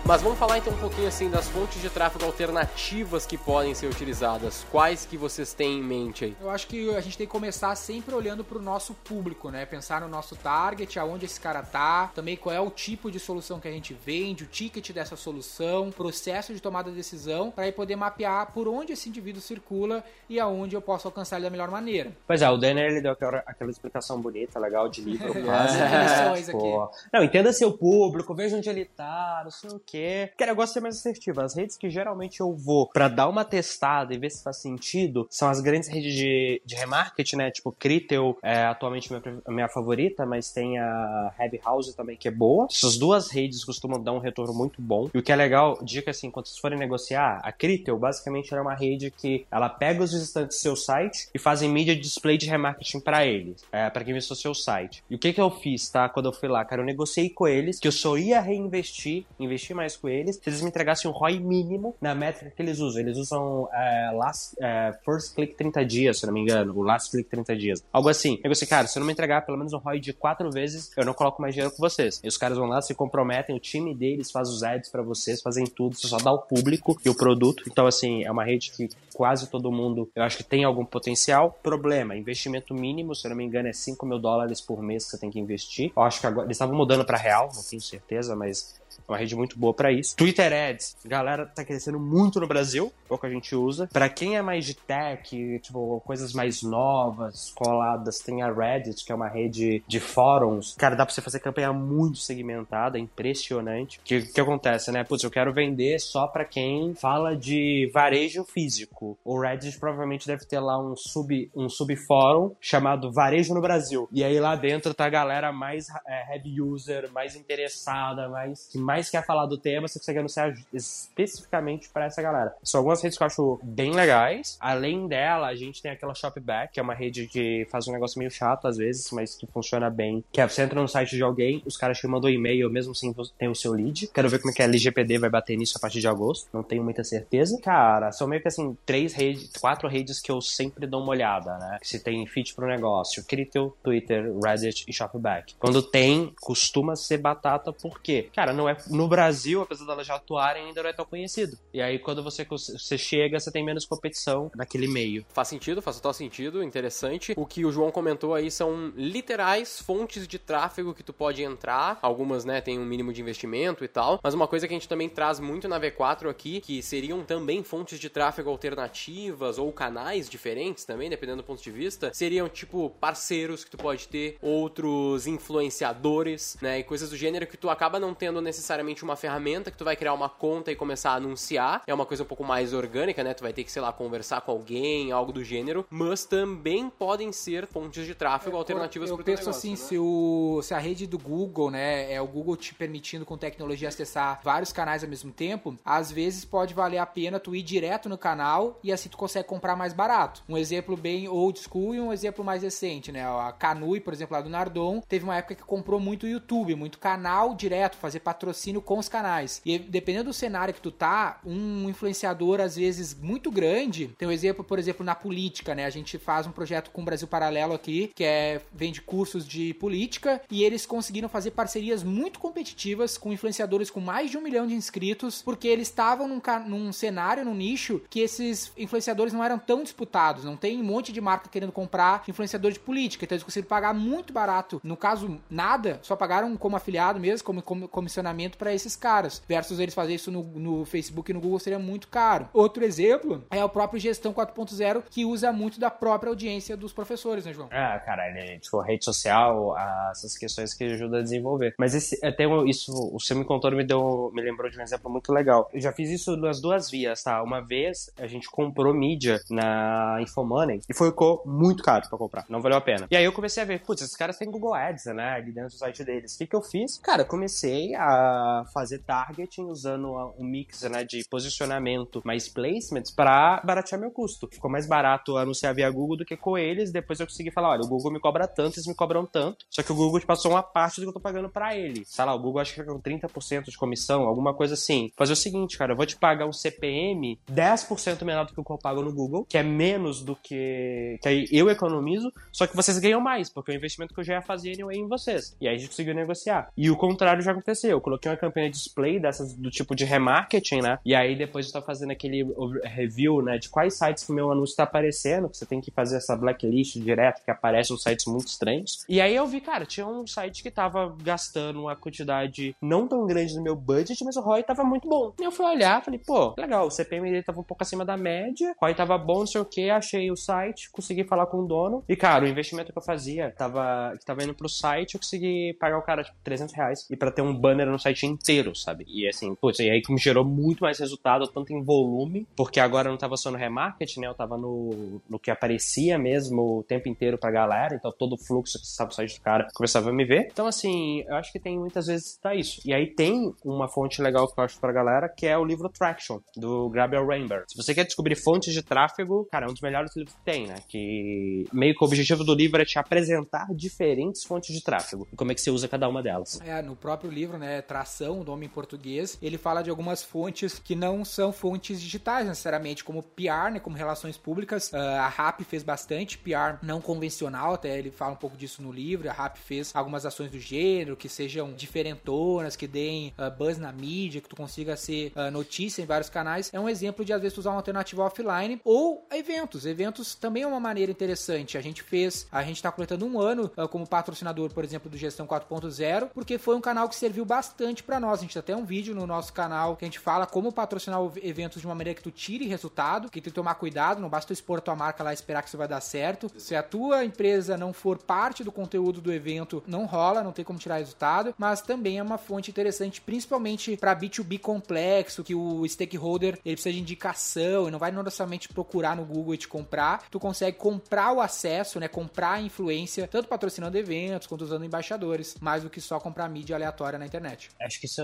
Mas 0.07 0.23
vamos 0.23 0.39
falar 0.39 0.59
então 0.59 0.73
um 0.73 0.79
pouquinho 0.79 1.09
assim 1.09 1.29
das 1.29 1.49
fontes 1.49 1.83
de 1.83 1.91
tráfego 1.91 2.25
alternativas 2.25 3.27
que 3.27 3.37
podem 3.37 3.75
ser 3.75 3.89
utilizadas. 3.89 4.65
Quais 4.71 5.05
que 5.05 5.17
vocês 5.17 5.53
têm 5.53 5.81
em 5.81 5.83
mente 5.83 6.27
aí? 6.27 6.37
Eu 6.41 6.49
acho 6.49 6.69
que 6.69 6.95
a 6.95 7.01
gente 7.01 7.19
tem 7.19 7.27
que 7.27 7.33
começar 7.33 7.75
sempre 7.75 8.15
olhando 8.15 8.45
para 8.45 8.57
o 8.57 8.63
nosso 8.63 8.95
público, 8.95 9.51
né? 9.51 9.67
Pensar 9.67 10.01
no 10.01 10.07
nosso 10.07 10.37
target, 10.37 10.97
aonde 10.97 11.25
esse 11.25 11.41
cara 11.41 11.61
tá, 11.61 12.13
também 12.15 12.37
qual 12.37 12.55
é 12.55 12.61
o 12.61 12.71
tipo 12.71 13.11
de 13.11 13.19
solução 13.19 13.59
que 13.59 13.67
a 13.67 13.71
gente 13.73 13.95
vende, 13.95 14.45
o 14.45 14.47
ticket 14.47 14.93
dessa 14.93 15.17
solução, 15.17 15.91
processo 15.91 16.55
de 16.55 16.61
tomada 16.61 16.89
de 16.89 16.95
decisão, 16.97 17.51
para 17.51 17.65
aí 17.65 17.73
poder 17.73 17.97
mapear 17.97 18.53
por 18.53 18.69
onde 18.69 18.93
esse 18.93 19.09
indivíduo 19.09 19.43
circula 19.43 20.05
e 20.31 20.39
aonde 20.39 20.77
eu 20.77 20.81
posso 20.81 21.09
alcançar 21.09 21.39
ele 21.39 21.47
da 21.47 21.51
melhor 21.51 21.69
maneira. 21.69 22.13
Pois 22.29 22.43
é, 22.43 22.49
o 22.49 22.57
Denner 22.57 22.93
ele 22.93 23.01
deu 23.01 23.11
aquela, 23.11 23.39
aquela 23.39 23.73
explicação 23.73 24.23
bonita, 24.23 24.61
legal 24.61 24.89
de 24.89 25.01
livro, 25.01 25.35
quase. 25.43 25.77
é, 25.81 26.31
aqui. 26.47 27.09
Não, 27.13 27.25
entenda 27.25 27.53
seu 27.53 27.73
público, 27.73 28.33
veja 28.37 28.57
onde 28.57 28.71
ele 28.71 28.85
tá, 28.85 29.41
não 29.43 29.51
sei 29.51 29.71
o 29.71 29.81
quê 29.81 29.96
quê. 29.97 30.31
Cara, 30.37 30.51
eu 30.51 30.57
gosto 30.57 30.69
de 30.69 30.75
ser 30.75 30.81
mais 30.81 30.97
assertivo. 30.97 31.41
As 31.41 31.55
redes 31.55 31.77
que 31.77 31.89
geralmente 31.89 32.41
eu 32.41 32.55
vou 32.55 32.89
para 32.89 33.09
dar 33.09 33.29
uma 33.29 33.45
testada 33.45 34.15
e 34.15 34.19
ver 34.19 34.31
se 34.31 34.43
faz 34.43 34.59
sentido 34.59 35.27
são 35.31 35.49
as 35.49 35.61
grandes 35.61 35.89
redes 35.89 36.15
de, 36.15 36.61
de 36.65 36.75
remarketing, 36.75 37.37
né? 37.37 37.51
Tipo, 37.51 37.73
Critel 37.73 38.37
é 38.43 38.65
atualmente 38.65 39.11
minha, 39.11 39.23
minha 39.49 39.69
favorita, 39.69 40.27
mas 40.27 40.53
tem 40.53 40.79
a 40.79 41.35
Heavy 41.39 41.61
House 41.65 41.95
também 41.95 42.17
que 42.17 42.29
é 42.29 42.31
boa. 42.31 42.67
Essas 42.71 42.99
duas 42.99 43.31
redes 43.31 43.65
costumam 43.65 44.03
dar 44.03 44.13
um 44.13 44.19
retorno 44.19 44.53
muito 44.53 44.81
bom. 44.81 45.09
E 45.15 45.19
o 45.19 45.23
que 45.23 45.33
é 45.33 45.37
legal, 45.37 45.79
dica 45.83 46.11
assim, 46.11 46.31
quando 46.31 46.47
vocês 46.47 46.59
forem 46.59 46.79
negociar, 46.79 47.41
a 47.43 47.53
Critel 47.53 47.99
basicamente 47.99 48.55
é 48.55 48.61
uma 48.61 48.75
rede 48.75 49.11
que 49.11 49.47
ela 49.51 49.69
pega 49.69 50.03
os 50.03 50.13
visitantes 50.13 50.59
do 50.59 50.61
seu 50.61 50.77
site 50.77 51.29
e 51.35 51.39
fazem 51.39 51.71
mídia 51.71 51.97
display 51.97 52.37
de 52.37 52.47
remarketing 52.47 53.01
para 53.01 53.27
eles, 53.27 53.65
é, 53.73 53.89
para 53.89 54.05
quem 54.05 54.15
visitou 54.15 54.37
seu 54.37 54.55
site. 54.55 55.03
E 55.09 55.15
o 55.15 55.19
que 55.19 55.33
que 55.33 55.41
eu 55.41 55.51
fiz, 55.51 55.89
tá? 55.89 56.09
Quando 56.09 56.27
eu 56.27 56.33
fui 56.33 56.49
lá, 56.49 56.65
cara, 56.65 56.83
eu 56.83 56.87
negociei 56.87 57.31
com 57.31 57.47
eles 57.47 57.79
que 57.79 57.89
eu 57.89 57.93
só 57.93 58.17
ia 58.17 58.41
reinvestir, 58.41 59.25
investir 59.39 59.75
mais 59.75 59.86
com 59.95 60.09
eles 60.09 60.37
se 60.37 60.49
eles 60.49 60.63
me 60.63 60.69
entregassem 60.69 61.11
um 61.11 61.15
ROI 61.15 61.39
mínimo 61.39 61.95
na 62.01 62.15
métrica 62.15 62.51
que 62.51 62.63
eles 62.63 62.81
usam. 62.81 63.03
Eles 63.03 63.19
usam 63.19 63.69
é, 63.73 64.11
last, 64.15 64.57
é, 64.59 64.99
First 65.05 65.35
Click 65.35 65.55
30 65.55 65.85
dias, 65.85 66.19
se 66.19 66.27
não 66.27 66.33
me 66.33 66.41
engano, 66.41 66.77
o 66.77 66.83
Last 66.83 67.11
Click 67.11 67.29
30 67.29 67.57
dias. 67.57 67.85
Algo 67.93 68.09
assim. 68.09 68.41
Eu 68.43 68.51
pensei, 68.51 68.67
cara, 68.67 68.87
se 68.87 68.99
eu 68.99 69.01
não 69.01 69.07
me 69.07 69.13
entregar 69.13 69.45
pelo 69.45 69.59
menos 69.59 69.73
um 69.73 69.79
ROI 69.79 70.01
de 70.01 70.13
quatro 70.13 70.51
vezes, 70.51 70.91
eu 70.97 71.05
não 71.05 71.13
coloco 71.13 71.43
mais 71.43 71.55
dinheiro 71.55 71.75
com 71.75 71.79
vocês. 71.79 72.21
E 72.25 72.29
os 72.29 72.39
caras 72.39 72.57
vão 72.57 72.67
lá, 72.67 72.81
se 72.81 72.95
comprometem, 72.95 73.55
o 73.55 73.61
time 73.61 73.95
deles 73.95 74.31
faz 74.31 74.49
os 74.49 74.63
ads 74.63 74.91
para 74.91 75.03
vocês, 75.03 75.43
fazem 75.43 75.67
tudo, 75.67 75.97
você 75.97 76.09
só 76.09 76.17
dá 76.17 76.33
o 76.33 76.39
público 76.39 76.99
e 77.05 77.11
o 77.11 77.15
produto. 77.15 77.65
Então, 77.67 77.87
assim, 77.87 78.25
é 78.25 78.31
uma 78.31 78.45
rede 78.45 78.71
que 78.71 78.89
quase 79.15 79.49
todo 79.49 79.73
mundo, 79.73 80.11
eu 80.15 80.23
acho 80.23 80.37
que 80.37 80.45
tem 80.45 80.65
algum 80.65 80.85
potencial. 80.85 81.59
Problema, 81.63 82.17
investimento 82.17 82.75
mínimo, 82.75 83.15
se 83.15 83.27
eu 83.27 83.31
não 83.31 83.37
me 83.37 83.45
engano, 83.45 83.69
é 83.69 83.73
5 83.73 84.05
mil 84.07 84.19
dólares 84.19 84.61
por 84.61 84.83
mês 84.83 85.05
que 85.05 85.11
você 85.11 85.19
tem 85.19 85.31
que 85.31 85.41
investir. 85.41 85.93
Eu 85.97 86.03
acho 86.03 86.21
que 86.21 86.27
agora, 86.27 86.47
eles 86.47 86.57
estavam 86.57 86.77
mudando 86.77 87.05
para 87.05 87.17
real, 87.17 87.51
não 87.55 87.63
tenho 87.63 87.83
certeza, 87.83 88.37
mas 88.37 88.75
é 89.07 89.13
uma 89.13 89.19
rede 89.19 89.37
muito 89.37 89.59
boa 89.59 89.75
para 89.75 89.93
isso. 89.93 90.17
Twitter 90.17 90.53
Ads, 90.53 90.97
galera, 91.05 91.47
tá 91.47 91.65
crescendo 91.65 91.99
muito 91.99 92.41
no 92.41 92.47
Brasil, 92.47 92.93
pouco 93.09 93.27
a 93.27 93.31
gente 93.31 93.55
usa. 93.55 93.89
Para 93.93 94.09
quem 94.09 94.37
é 94.37 94.43
mais 94.43 94.65
de 94.65 94.75
tech, 94.75 95.61
tipo, 95.61 96.01
coisas 96.05 96.33
mais 96.33 96.63
novas, 96.63 97.53
coladas, 97.55 98.19
tem 98.19 98.43
a 98.43 98.53
Reddit, 98.53 99.05
que 99.05 99.13
é 99.13 99.15
uma 99.15 99.29
rede 99.29 99.83
de 99.87 100.01
fóruns. 100.01 100.75
Cara, 100.77 100.95
dá 100.95 101.05
pra 101.05 101.15
você 101.15 101.21
fazer 101.21 101.41
campanha 101.41 101.73
muito 101.73 102.19
segmentada, 102.19 102.99
impressionante. 102.99 103.99
O 103.99 104.03
que, 104.03 104.23
que 104.23 104.41
acontece, 104.41 104.91
né? 104.91 105.05
Putz, 105.05 105.25
eu 105.25 105.31
quero 105.31 105.53
vender 105.53 105.99
só 106.01 106.27
para 106.27 106.45
quem 106.45 106.95
fala 106.95 107.37
de 107.37 107.91
varejo 107.93 108.45
físico. 108.45 109.19
O 109.25 109.41
Reddit 109.41 109.79
provavelmente 109.79 110.27
deve 110.27 110.45
ter 110.45 110.61
lá 110.61 110.79
um 110.79 110.97
sub 110.97 111.51
um 111.55 111.69
subfórum 111.69 112.55
chamado 112.61 113.13
Varejo 113.13 113.55
no 113.55 113.61
Brasil. 113.61 114.09
E 114.13 114.25
aí 114.25 114.39
lá 114.41 114.57
dentro 114.57 114.95
tá 114.95 115.07
a 115.07 115.11
galera 115.11 115.53
mais 115.53 115.87
é, 116.07 116.35
heavy 116.35 116.61
user, 116.61 117.11
mais 117.13 117.35
interessada, 117.37 118.29
mais 118.29 118.69
mais 118.87 119.11
quer 119.11 119.27
falar 119.27 119.47
do 119.47 119.59
tema, 119.59 119.89
você 119.89 119.99
consegue 119.99 120.21
anunciar 120.21 120.55
especificamente 120.73 121.89
para 121.89 122.05
essa 122.05 122.23
galera. 122.23 122.55
São 122.63 122.79
algumas 122.79 123.03
redes 123.03 123.19
que 123.19 123.25
eu 123.25 123.27
acho 123.27 123.61
bem 123.63 123.93
legais. 123.93 124.57
Além 124.61 125.09
dela, 125.09 125.49
a 125.49 125.57
gente 125.57 125.83
tem 125.83 125.91
aquela 125.91 126.15
Shopback, 126.15 126.75
que 126.75 126.81
é 126.81 126.83
uma 126.83 126.95
rede 126.95 127.27
que 127.27 127.67
faz 127.69 127.89
um 127.89 127.93
negócio 127.93 128.19
meio 128.19 128.31
chato 128.31 128.69
às 128.69 128.77
vezes, 128.77 129.11
mas 129.11 129.35
que 129.35 129.47
funciona 129.47 129.91
bem. 129.91 130.23
Que 130.31 130.41
é 130.41 130.49
você 130.49 130.63
entra 130.63 130.81
no 130.81 130.87
site 130.87 131.17
de 131.17 131.23
alguém, 131.23 131.63
os 131.67 131.77
caras 131.77 131.99
te 131.99 132.07
mandam 132.07 132.31
e-mail, 132.31 132.71
mesmo 132.71 132.93
assim 132.93 133.13
tem 133.37 133.49
o 133.49 133.55
seu 133.55 133.73
lead. 133.73 134.09
Quero 134.09 134.29
ver 134.29 134.39
como 134.39 134.53
é 134.53 134.55
que 134.55 134.63
a 134.63 134.67
LGPD 134.67 135.19
vai 135.19 135.31
bater 135.31 135.57
nisso 135.57 135.75
a 135.77 135.81
partir 135.81 136.01
de 136.01 136.07
agosto. 136.07 136.49
Não 136.53 136.63
tenho 136.63 136.85
muita 136.85 137.03
certeza. 137.03 137.61
Cara, 137.61 138.13
são 138.13 138.29
meio 138.29 138.41
que 138.41 138.49
assim, 138.49 138.77
três 138.87 139.13
redes, 139.13 139.51
quatro 139.61 139.89
redes 139.89 140.21
que 140.21 140.31
eu 140.31 140.41
sempre 140.41 140.87
dou 140.87 141.03
uma 141.03 141.11
olhada, 141.11 141.59
né? 141.59 141.79
Se 141.83 141.99
tem 141.99 142.25
fit 142.27 142.55
pro 142.55 142.69
negócio, 142.69 143.25
Critel, 143.25 143.77
Twitter, 143.83 144.33
Reddit 144.41 144.85
e 144.87 144.93
Shopback. 144.93 145.55
Quando 145.59 145.83
tem, 145.83 146.33
costuma 146.41 146.95
ser 146.95 147.19
batata, 147.19 147.73
porque, 147.73 148.29
cara, 148.35 148.53
não 148.53 148.69
é 148.69 148.76
no 148.89 149.09
Brasil, 149.09 149.63
apesar 149.63 149.87
delas 149.87 150.07
já 150.07 150.17
atuarem, 150.17 150.67
ainda 150.67 150.83
não 150.83 150.91
é 150.91 150.93
tão 150.93 151.05
conhecido. 151.05 151.59
E 151.73 151.81
aí, 151.81 151.99
quando 151.99 152.23
você, 152.23 152.45
você 152.45 152.99
chega, 152.99 153.39
você 153.39 153.51
tem 153.51 153.65
menos 153.65 153.85
competição 153.85 154.51
naquele 154.55 154.89
meio. 154.89 155.25
Faz 155.33 155.49
sentido, 155.49 155.83
faz 155.83 155.97
total 155.97 156.13
sentido, 156.13 156.63
interessante. 156.63 157.35
O 157.37 157.47
que 157.47 157.65
o 157.65 157.73
João 157.73 157.91
comentou 157.91 158.35
aí 158.35 158.51
são 158.51 158.93
literais 158.97 159.81
fontes 159.81 160.27
de 160.27 160.39
tráfego 160.39 160.95
que 160.95 161.03
tu 161.03 161.13
pode 161.13 161.43
entrar. 161.43 161.99
Algumas, 162.03 162.45
né, 162.45 162.61
tem 162.61 162.79
um 162.79 162.85
mínimo 162.85 163.13
de 163.13 163.21
investimento 163.21 163.85
e 163.85 163.89
tal. 163.89 164.21
Mas 164.23 164.35
uma 164.35 164.49
coisa 164.49 164.67
que 164.67 164.75
a 164.75 164.77
gente 164.77 164.89
também 164.89 165.09
traz 165.09 165.41
muito 165.41 165.69
na 165.69 165.81
V4 165.81 166.29
aqui, 166.29 166.61
que 166.61 166.83
seriam 166.83 167.25
também 167.25 167.63
fontes 167.63 167.99
de 167.99 168.09
tráfego 168.09 168.51
alternativas 168.51 169.59
ou 169.59 169.73
canais 169.73 170.29
diferentes 170.29 170.85
também, 170.85 171.11
dependendo 171.11 171.43
do 171.43 171.47
ponto 171.47 171.63
de 171.63 171.71
vista, 171.71 172.11
seriam 172.13 172.49
tipo 172.49 172.91
parceiros 173.01 173.65
que 173.65 173.71
tu 173.71 173.77
pode 173.77 174.09
ter, 174.09 174.37
outros 174.41 175.27
influenciadores, 175.27 176.57
né, 176.61 176.81
e 176.81 176.85
coisas 176.85 177.11
do 177.11 177.17
gênero 177.17 177.47
que 177.47 177.57
tu 177.57 177.69
acaba 177.69 177.99
não 177.99 178.15
tendo 178.15 178.41
necessariamente 178.41 178.66
necessariamente 178.67 179.05
uma 179.05 179.15
ferramenta 179.15 179.71
que 179.71 179.77
tu 179.77 179.85
vai 179.85 179.95
criar 179.95 180.13
uma 180.13 180.29
conta 180.29 180.73
e 180.73 180.77
começar 180.77 181.13
a 181.13 181.15
anunciar. 181.15 181.83
É 181.87 181.95
uma 181.95 182.05
coisa 182.05 182.25
um 182.25 182.27
pouco 182.27 182.43
mais 182.43 182.75
orgânica, 182.75 183.23
né? 183.23 183.33
Tu 183.33 183.43
vai 183.43 183.53
ter 183.53 183.63
que, 183.63 183.71
sei 183.71 183.81
lá, 183.81 183.93
conversar 183.93 184.41
com 184.41 184.51
alguém, 184.51 185.13
algo 185.13 185.33
do 185.33 185.45
gênero. 185.45 185.87
Mas 185.89 186.25
também 186.25 186.91
podem 186.91 187.31
ser 187.31 187.67
fontes 187.67 188.05
de 188.05 188.15
tráfego 188.15 188.57
é, 188.57 188.59
alternativas 188.59 189.11
para 189.11 189.21
o 189.21 189.25
penso 189.25 189.43
negócio, 189.43 189.51
assim, 189.51 189.71
né? 189.71 189.77
se, 189.77 189.99
o, 189.99 190.61
se 190.63 190.75
a 190.75 190.79
rede 190.79 191.07
do 191.07 191.19
Google, 191.19 191.71
né, 191.71 192.13
é 192.13 192.21
o 192.21 192.27
Google 192.27 192.57
te 192.57 192.75
permitindo 192.75 193.25
com 193.25 193.37
tecnologia 193.37 193.89
acessar 193.89 194.41
vários 194.43 194.73
canais 194.73 195.05
ao 195.05 195.09
mesmo 195.09 195.33
tempo, 195.33 195.77
às 195.85 196.11
vezes 196.11 196.45
pode 196.45 196.75
valer 196.75 196.99
a 196.99 197.07
pena 197.07 197.39
tu 197.39 197.55
ir 197.55 197.63
direto 197.63 198.09
no 198.09 198.19
canal 198.19 198.81
e 198.83 198.93
assim 198.93 199.09
tu 199.09 199.17
consegue 199.17 199.47
comprar 199.47 199.77
mais 199.77 199.93
barato. 199.93 200.43
Um 200.49 200.59
exemplo 200.59 200.97
bem 200.97 201.29
old 201.29 201.61
school 201.61 201.95
e 201.95 202.01
um 202.01 202.13
exemplo 202.13 202.45
mais 202.45 202.63
recente, 202.63 203.13
né? 203.13 203.25
A 203.25 203.53
Canui, 203.53 204.01
por 204.01 204.13
exemplo, 204.13 204.35
lá 204.35 204.43
do 204.43 204.51
Nardon, 204.51 205.01
teve 205.09 205.25
uma 205.25 205.37
época 205.37 205.55
que 205.55 205.63
comprou 205.63 206.01
muito 206.01 206.27
YouTube, 206.27 206.75
muito 206.75 206.99
canal 206.99 207.55
direto, 207.55 207.97
fazer 207.97 208.21
patrocínio 208.21 208.56
patrocínio 208.57 208.81
com 208.81 208.99
os 208.99 209.09
canais. 209.09 209.61
E 209.65 209.79
dependendo 209.79 210.31
do 210.31 210.33
cenário 210.33 210.73
que 210.73 210.81
tu 210.81 210.91
tá, 210.91 211.39
um 211.45 211.89
influenciador, 211.89 212.61
às 212.61 212.77
vezes, 212.77 213.15
muito 213.15 213.51
grande. 213.51 214.09
Tem 214.19 214.27
um 214.27 214.33
exemplo, 214.33 214.65
por 214.65 214.79
exemplo, 214.79 215.05
na 215.05 215.15
política, 215.15 215.75
né? 215.75 215.85
A 215.85 215.91
gente 215.91 216.19
faz 216.19 216.47
um 216.47 216.53
projeto 216.53 216.91
com 216.91 217.03
o 217.03 217.05
Brasil 217.05 217.29
Paralelo 217.29 217.75
aqui, 217.75 218.11
que 218.15 218.25
é 218.25 218.63
vende 218.73 219.03
cursos 219.03 219.47
de 219.47 219.75
política, 219.75 220.41
e 220.51 220.65
eles 220.65 220.87
conseguiram 220.87 221.29
fazer 221.29 221.51
parcerias 221.51 222.03
muito 222.03 222.39
competitivas 222.39 223.19
com 223.19 223.33
influenciadores 223.33 223.91
com 223.91 224.01
mais 224.01 224.31
de 224.31 224.39
um 224.39 224.41
milhão 224.41 224.67
de 224.67 224.75
inscritos, 224.75 225.43
porque 225.43 225.69
eles 225.69 225.89
estavam 225.89 226.27
num, 226.27 226.41
num 226.67 226.93
cenário, 226.93 227.45
num 227.45 227.55
nicho, 227.55 228.01
que 228.09 228.21
esses 228.21 228.73
influenciadores 228.77 229.33
não 229.33 229.45
eram 229.45 229.59
tão 229.59 229.83
disputados. 229.83 230.45
Não 230.45 230.57
tem 230.57 230.81
um 230.81 230.85
monte 230.85 231.13
de 231.13 231.21
marca 231.21 231.49
querendo 231.49 231.73
comprar 231.73 232.25
influenciador 232.27 232.73
de 232.73 232.81
política, 232.81 233.25
então 233.25 233.37
eles 233.37 233.45
conseguiram 233.45 233.69
pagar 233.69 233.93
muito 233.93 234.33
barato. 234.33 234.81
No 234.83 234.97
caso, 234.97 235.39
nada, 235.51 236.01
só 236.03 236.17
pagaram 236.17 236.57
como 236.57 236.77
afiliado 236.77 237.21
mesmo, 237.21 237.45
como 237.45 237.89
comissionamento 237.89 238.46
para 238.55 238.73
esses 238.73 238.95
caras. 238.95 239.43
Versus 239.49 239.81
eles 239.81 239.95
fazer 239.95 240.15
isso 240.15 240.31
no, 240.31 240.43
no 240.43 240.85
Facebook 240.85 241.31
e 241.31 241.35
no 241.35 241.41
Google 241.41 241.59
seria 241.59 241.79
muito 241.79 242.09
caro. 242.09 242.49
Outro 242.53 242.85
exemplo 242.85 243.45
é 243.51 243.65
o 243.65 243.69
próprio 243.69 244.01
Gestão 244.01 244.33
4.0, 244.33 245.05
que 245.11 245.25
usa 245.25 245.53
muito 245.53 245.81
da 245.81 245.91
própria 245.91 246.31
audiência 246.31 246.77
dos 246.77 246.93
professores, 246.93 247.45
né, 247.45 247.53
João? 247.53 247.69
Ah, 247.73 247.99
cara, 247.99 248.29
ele, 248.29 248.59
tipo, 248.59 248.81
rede 248.81 249.05
social, 249.05 249.75
essas 250.11 250.37
questões 250.37 250.75
que 250.75 250.85
ajuda 250.85 251.19
a 251.19 251.23
desenvolver. 251.23 251.75
Mas 251.79 251.95
esse, 251.95 252.25
até 252.25 252.45
isso, 252.67 252.93
o 253.13 253.21
semicontor 253.21 253.73
me 253.75 253.85
deu, 253.85 254.31
me 254.33 254.43
lembrou 254.43 254.71
de 254.71 254.79
um 254.79 254.83
exemplo 254.83 255.11
muito 255.11 255.33
legal. 255.33 255.69
Eu 255.73 255.81
já 255.81 255.93
fiz 255.93 256.11
isso 256.11 256.37
nas 256.37 256.61
duas 256.61 256.91
vias, 256.91 257.23
tá? 257.23 257.43
Uma 257.43 257.61
vez 257.61 258.11
a 258.19 258.27
gente 258.27 258.51
comprou 258.51 258.93
mídia 258.95 259.41
na 259.51 260.19
Infomoney 260.21 260.81
e 260.89 260.95
foi 260.95 261.13
muito 261.45 261.83
caro 261.83 262.09
pra 262.09 262.19
comprar, 262.19 262.45
não 262.49 262.61
valeu 262.61 262.79
a 262.79 262.81
pena. 262.81 263.07
E 263.11 263.17
aí 263.17 263.25
eu 263.25 263.33
comecei 263.33 263.63
a 263.63 263.67
ver, 263.67 263.81
putz, 263.81 264.03
esses 264.03 264.17
caras 264.17 264.39
têm 264.39 264.51
Google 264.51 264.75
Ads, 264.75 265.07
né, 265.07 265.35
ali 265.35 265.53
dentro 265.53 265.71
do 265.71 265.79
site 265.79 266.05
deles. 266.05 266.35
O 266.35 266.39
que 266.39 266.47
que 266.47 266.57
eu 266.57 266.63
fiz? 266.63 266.99
Cara, 266.99 267.25
comecei 267.25 267.95
a 267.95 268.26
fazer 268.73 269.01
targeting 269.01 269.65
usando 269.65 270.13
um 270.39 270.45
mix, 270.45 270.83
né, 270.83 271.05
de 271.05 271.25
posicionamento 271.29 272.23
mais 272.25 272.49
placements 272.49 273.11
para 273.11 273.61
baratear 273.65 274.01
meu 274.01 274.11
custo. 274.11 274.49
Ficou 274.53 274.71
mais 274.71 274.87
barato 274.87 275.37
anunciar 275.37 275.75
via 275.75 275.91
Google 275.91 276.19
do 276.19 276.25
que 276.25 276.37
com 276.37 276.57
eles. 276.57 276.93
Depois 276.93 277.21
eu 277.21 277.27
consegui 277.27 277.51
falar, 277.51 277.71
olha, 277.71 277.83
o 277.83 277.89
Google 277.89 278.13
me 278.13 278.21
cobra 278.21 278.47
tanto, 278.47 278.77
eles 278.77 278.87
me 278.87 278.95
cobram 278.95 279.27
tanto. 279.27 279.65
Só 279.71 279.83
que 279.83 279.93
o 279.93 279.95
Google 279.95 280.21
te 280.21 280.27
passou 280.27 280.51
uma 280.51 280.63
parte 280.63 281.01
do 281.01 281.05
que 281.05 281.09
eu 281.09 281.15
tô 281.15 281.21
pagando 281.21 281.49
para 281.49 281.77
ele. 281.77 282.05
Sei 282.05 282.25
lá, 282.25 282.35
o 282.35 282.39
Google 282.39 282.61
acho 282.61 282.75
que 282.75 282.81
fica 282.81 282.93
com 282.93 283.01
30% 283.01 283.65
de 283.65 283.77
comissão, 283.77 284.23
alguma 284.23 284.55
coisa 284.55 284.75
assim. 284.75 285.11
Fazer 285.17 285.33
o 285.33 285.37
seguinte, 285.37 285.77
cara, 285.79 285.93
eu 285.93 285.97
vou 285.97 286.07
te 286.07 286.17
pagar 286.17 286.47
um 286.47 286.53
CPM 286.53 287.39
10% 287.51 288.25
menor 288.25 288.47
do 288.47 288.55
que 288.55 288.61
o 288.61 288.65
que 288.65 288.73
eu 288.73 288.79
pago 288.79 289.03
no 289.03 289.13
Google, 289.13 289.45
que 289.49 289.59
é 289.59 289.63
menos 289.63 290.23
do 290.23 290.37
que 290.37 291.19
que 291.21 291.29
aí 291.29 291.47
eu 291.51 291.69
economizo, 291.71 292.33
só 292.53 292.67
que 292.67 292.77
vocês 292.77 292.99
ganham 292.99 293.21
mais, 293.21 293.51
porque 293.51 293.73
o 293.73 293.75
investimento 293.75 294.15
que 294.15 294.21
eu 294.21 294.25
já 294.25 294.35
ia 294.35 294.43
fazer 294.43 294.73
anyway 294.73 294.99
em 294.99 295.09
vocês. 295.09 295.57
E 295.61 295.69
aí 295.69 295.75
a 295.75 295.79
gente 295.79 295.91
conseguiu 295.91 296.15
negociar. 296.15 296.71
E 296.77 296.91
o 296.91 296.97
contrário 296.97 297.43
já 297.43 297.53
aconteceu. 297.53 297.91
Eu 297.91 298.01
coloquei 298.17 298.31
uma 298.31 298.37
campanha 298.37 298.71
de 298.71 298.77
display 298.77 299.21
dessas 299.21 299.55
do 299.55 299.71
tipo 299.71 299.95
de 299.95 300.05
remarketing, 300.05 300.81
né? 300.81 300.99
E 301.05 301.15
aí 301.15 301.37
depois 301.37 301.67
eu 301.67 301.73
tô 301.73 301.83
fazendo 301.83 302.11
aquele 302.11 302.47
review, 302.85 303.43
né, 303.43 303.59
de 303.59 303.69
quais 303.69 303.95
sites 303.95 304.25
que 304.25 304.33
o 304.33 304.35
meu 304.35 304.51
anúncio 304.51 304.77
tá 304.77 304.85
aparecendo, 304.85 305.49
que 305.49 305.57
você 305.57 305.67
tem 305.67 305.81
que 305.81 305.91
fazer 305.91 306.17
essa 306.17 306.37
blacklist 306.37 306.97
direto, 306.97 307.43
que 307.45 307.51
aparece 307.51 307.93
uns 307.93 308.03
sites 308.03 308.27
muito 308.27 308.49
estranhos. 308.49 309.05
E 309.09 309.21
aí 309.21 309.35
eu 309.35 309.47
vi, 309.47 309.61
cara, 309.61 309.85
tinha 309.85 310.07
um 310.07 310.27
site 310.27 310.63
que 310.63 310.71
tava 310.71 311.15
gastando 311.23 311.83
uma 311.83 311.95
quantidade 311.95 312.75
não 312.81 313.07
tão 313.07 313.27
grande 313.27 313.55
no 313.57 313.63
meu 313.63 313.77
budget, 313.77 314.23
mas 314.25 314.37
o 314.37 314.41
ROI 314.41 314.63
tava 314.63 314.85
muito 314.85 315.09
bom. 315.09 315.33
E 315.41 315.45
eu 315.45 315.53
fui 315.53 315.67
olhar, 315.67 316.03
falei, 316.03 316.21
pô, 316.25 316.55
legal, 316.57 316.87
o 316.87 316.91
CPM 316.91 317.31
dele 317.31 317.43
tava 317.43 317.61
um 317.61 317.65
pouco 317.65 317.83
acima 317.83 318.05
da 318.05 318.17
média, 318.17 318.75
o 318.81 318.85
ROI 318.85 318.95
tava 318.95 319.19
bom, 319.19 319.41
não 319.41 319.47
sei 319.47 319.61
o 319.61 319.65
que, 319.65 319.91
achei 319.91 320.31
o 320.31 320.37
site, 320.37 320.91
consegui 320.91 321.25
falar 321.25 321.47
com 321.47 321.59
o 321.59 321.67
dono. 321.67 322.05
E, 322.09 322.17
cara, 322.17 322.45
o 322.45 322.49
investimento 322.49 322.93
que 322.93 322.99
eu 322.99 323.03
fazia, 323.03 323.53
tava, 323.57 324.15
que 324.19 324.25
tava 324.25 324.43
indo 324.43 324.55
pro 324.55 324.69
site, 324.69 325.15
eu 325.15 325.21
consegui 325.21 325.75
pagar 325.75 325.99
o 325.99 326.03
cara, 326.03 326.25
tipo, 326.25 326.37
300 326.43 326.75
reais 326.75 327.07
e 327.11 327.17
pra 327.17 327.31
ter 327.31 327.43
um 327.43 327.55
banner 327.55 327.87
no 327.87 327.99
site 328.07 328.27
inteiro, 328.27 328.75
sabe? 328.75 329.05
E 329.09 329.29
assim, 329.29 329.55
putz, 329.55 329.79
e 329.81 329.91
aí 329.91 330.01
que 330.01 330.13
me 330.13 330.19
gerou 330.19 330.45
muito 330.45 330.81
mais 330.81 330.99
resultado, 330.99 331.47
tanto 331.49 331.73
em 331.73 331.83
volume, 331.83 332.47
porque 332.57 332.81
agora 332.81 333.09
eu 333.09 333.13
não 333.13 333.19
tava 333.19 333.37
só 333.37 333.51
no 333.51 333.59
remarketing, 333.59 334.21
né? 334.21 334.27
Eu 334.29 334.35
tava 334.35 334.57
no, 334.57 335.21
no 335.29 335.39
que 335.39 335.51
aparecia 335.51 336.19
mesmo 336.19 336.79
o 336.79 336.83
tempo 336.83 337.09
inteiro 337.09 337.39
pra 337.39 337.51
galera, 337.51 337.95
então 337.95 338.13
todo 338.13 338.35
o 338.35 338.39
fluxo 338.39 338.79
que 338.79 338.85
estava 338.85 339.09
no 339.09 339.15
site 339.15 339.39
do 339.39 339.43
cara 339.43 339.69
começava 339.75 340.11
a 340.11 340.13
me 340.13 340.25
ver. 340.25 340.49
Então, 340.51 340.67
assim, 340.67 341.23
eu 341.27 341.37
acho 341.37 341.53
que 341.53 341.59
tem 341.59 341.79
muitas 341.79 342.07
vezes 342.07 342.37
tá 342.37 342.55
isso. 342.55 342.81
E 342.85 342.93
aí 342.93 343.07
tem 343.07 343.55
uma 343.65 343.89
fonte 343.89 344.23
legal 344.23 344.47
que 344.47 344.59
eu 344.59 344.65
acho 344.65 344.79
pra 344.79 344.93
galera, 344.93 345.29
que 345.29 345.47
é 345.47 345.57
o 345.57 345.65
livro 345.65 345.89
Traction, 345.89 346.41
do 346.57 346.89
Gabriel 346.91 347.27
Rainbow. 347.27 347.63
Se 347.69 347.77
você 347.77 347.95
quer 347.95 348.05
descobrir 348.05 348.37
fontes 348.37 348.73
de 348.73 348.83
tráfego, 348.83 349.47
cara, 349.51 349.67
é 349.67 349.69
um 349.69 349.73
dos 349.73 349.83
melhores 349.83 350.15
livros 350.17 350.35
que 350.35 350.45
tem, 350.45 350.67
né? 350.67 350.77
Que 350.89 351.67
meio 351.73 351.95
que 351.95 352.03
o 352.03 352.07
objetivo 352.07 352.45
do 352.45 352.55
livro 352.55 352.81
é 352.81 352.85
te 352.85 352.99
apresentar 352.99 353.67
diferentes 353.75 354.45
fontes 354.45 354.75
de 354.75 354.83
tráfego 354.83 355.27
e 355.33 355.37
como 355.37 355.53
é 355.53 355.55
que 355.55 355.61
você 355.61 355.71
usa 355.71 355.89
cada 355.89 356.09
uma 356.09 356.23
delas. 356.23 356.61
É, 356.65 356.83
no 356.83 356.95
próprio 356.95 357.31
livro, 357.31 357.59
né, 357.59 357.83
Tração, 357.97 358.43
o 358.43 358.45
nome 358.45 358.67
em 358.67 358.69
português, 358.69 359.39
ele 359.41 359.57
fala 359.57 359.83
de 359.83 359.89
algumas 359.89 360.23
fontes 360.23 360.79
que 360.79 360.95
não 360.95 361.25
são 361.25 361.51
fontes 361.51 361.99
digitais 361.99 362.47
necessariamente, 362.47 363.03
como 363.03 363.23
PR, 363.23 363.73
né, 363.73 363.81
como 363.81 363.97
relações 363.97 364.37
públicas. 364.37 364.93
Uh, 364.93 364.97
a 364.97 365.29
RAP 365.29 365.63
fez 365.63 365.83
bastante 365.83 366.37
PR 366.37 366.77
não 366.83 367.01
convencional, 367.01 367.73
até 367.73 367.99
ele 367.99 368.11
fala 368.11 368.35
um 368.35 368.37
pouco 368.37 368.55
disso 368.55 368.83
no 368.83 368.93
livro. 368.93 369.31
A 369.31 369.33
RAP 369.33 369.57
fez 369.57 369.97
algumas 369.97 370.27
ações 370.27 370.51
do 370.51 370.59
gênero 370.61 371.17
que 371.17 371.27
sejam 371.27 371.73
diferentonas, 371.73 372.77
que 372.77 372.87
deem 372.87 373.33
uh, 373.39 373.51
buzz 373.51 373.79
na 373.79 373.91
mídia, 373.91 374.43
que 374.43 374.49
tu 374.51 374.57
consiga 374.57 374.95
ser 374.95 375.33
uh, 375.35 375.51
notícia 375.51 376.03
em 376.03 376.05
vários 376.05 376.29
canais. 376.29 376.69
É 376.75 376.79
um 376.79 376.91
exemplo 376.91 377.25
de 377.25 377.33
às 377.33 377.41
vezes 377.41 377.57
usar 377.57 377.71
uma 377.71 377.77
alternativa 377.77 378.25
offline 378.25 378.79
ou 378.85 379.27
eventos. 379.33 379.87
Eventos 379.87 380.35
também 380.35 380.65
é 380.65 380.67
uma 380.67 380.81
maneira 380.81 381.11
interessante. 381.11 381.79
A 381.79 381.81
gente 381.81 382.03
fez, 382.03 382.47
a 382.53 382.63
gente 382.63 382.77
está 382.77 382.93
completando 382.93 383.25
um 383.25 383.41
ano 383.41 383.71
como 383.91 384.07
patrocinador, 384.07 384.71
por 384.75 384.85
exemplo, 384.85 385.11
do 385.11 385.17
Gestão 385.17 385.47
4.0, 385.47 386.29
porque 386.35 386.59
foi 386.59 386.77
um 386.77 386.81
canal 386.83 387.09
que 387.09 387.17
serviu 387.17 387.47
bastante 387.47 387.86
para 388.03 388.21
nós. 388.21 388.39
A 388.39 388.43
gente 388.43 388.53
tem 388.53 388.61
até 388.61 388.77
um 388.77 388.85
vídeo 388.85 389.15
no 389.15 389.27
nosso 389.27 389.53
canal 389.53 389.97
que 389.97 390.05
a 390.05 390.09
gente 390.09 390.19
fala 390.19 390.47
como 390.47 390.73
patrocinar 390.73 391.21
eventos 391.43 391.81
de 391.81 391.87
uma 391.87 391.95
maneira 391.95 392.17
que 392.17 392.23
tu 392.23 392.31
tire 392.31 392.67
resultado, 392.67 393.29
que 393.29 393.41
tem 393.41 393.51
que 393.51 393.55
tomar 393.55 393.75
cuidado, 393.75 394.21
não 394.21 394.29
basta 394.29 394.49
tu 394.49 394.53
expor 394.53 394.81
tua 394.81 394.95
marca 394.95 395.23
lá 395.23 395.33
e 395.33 395.35
esperar 395.35 395.63
que 395.63 395.69
isso 395.69 395.79
vai 395.79 395.89
dar 395.89 396.01
certo. 396.01 396.51
Se 396.59 396.75
a 396.75 396.83
tua 396.83 397.25
empresa 397.25 397.77
não 397.77 397.93
for 397.93 398.19
parte 398.19 398.65
do 398.65 398.73
conteúdo 398.73 399.21
do 399.21 399.33
evento, 399.33 399.83
não 399.87 400.05
rola, 400.05 400.43
não 400.43 400.53
tem 400.53 400.65
como 400.65 400.79
tirar 400.79 400.99
resultado, 400.99 401.55
mas 401.59 401.81
também 401.81 402.19
é 402.19 402.23
uma 402.23 402.39
fonte 402.39 402.71
interessante, 402.71 403.21
principalmente 403.21 403.97
para 403.97 404.17
B2B 404.17 404.59
complexo, 404.61 405.45
que 405.45 405.55
o 405.55 405.87
stakeholder 405.87 406.59
ele 406.65 406.75
precisa 406.75 406.93
de 406.93 407.01
indicação 407.01 407.89
e 407.89 407.91
não 407.91 407.99
vai 407.99 408.11
necessariamente 408.11 408.69
procurar 408.69 409.17
no 409.17 409.25
Google 409.25 409.55
e 409.55 409.59
te 409.59 409.69
comprar. 409.69 410.25
Tu 410.31 410.39
consegue 410.39 410.77
comprar 410.77 411.33
o 411.33 411.41
acesso, 411.41 412.01
né, 412.01 412.09
comprar 412.09 412.53
a 412.53 412.61
influência, 412.61 413.29
tanto 413.29 413.49
patrocinando 413.49 413.97
eventos 413.97 414.47
quanto 414.47 414.63
usando 414.63 414.85
embaixadores, 414.85 415.57
mais 415.61 415.83
do 415.83 415.91
que 415.91 416.01
só 416.01 416.19
comprar 416.19 416.49
mídia 416.49 416.77
aleatória 416.77 417.19
na 417.19 417.27
internet. 417.27 417.71
Acho 417.81 418.01
que 418.01 418.07
isso 418.07 418.23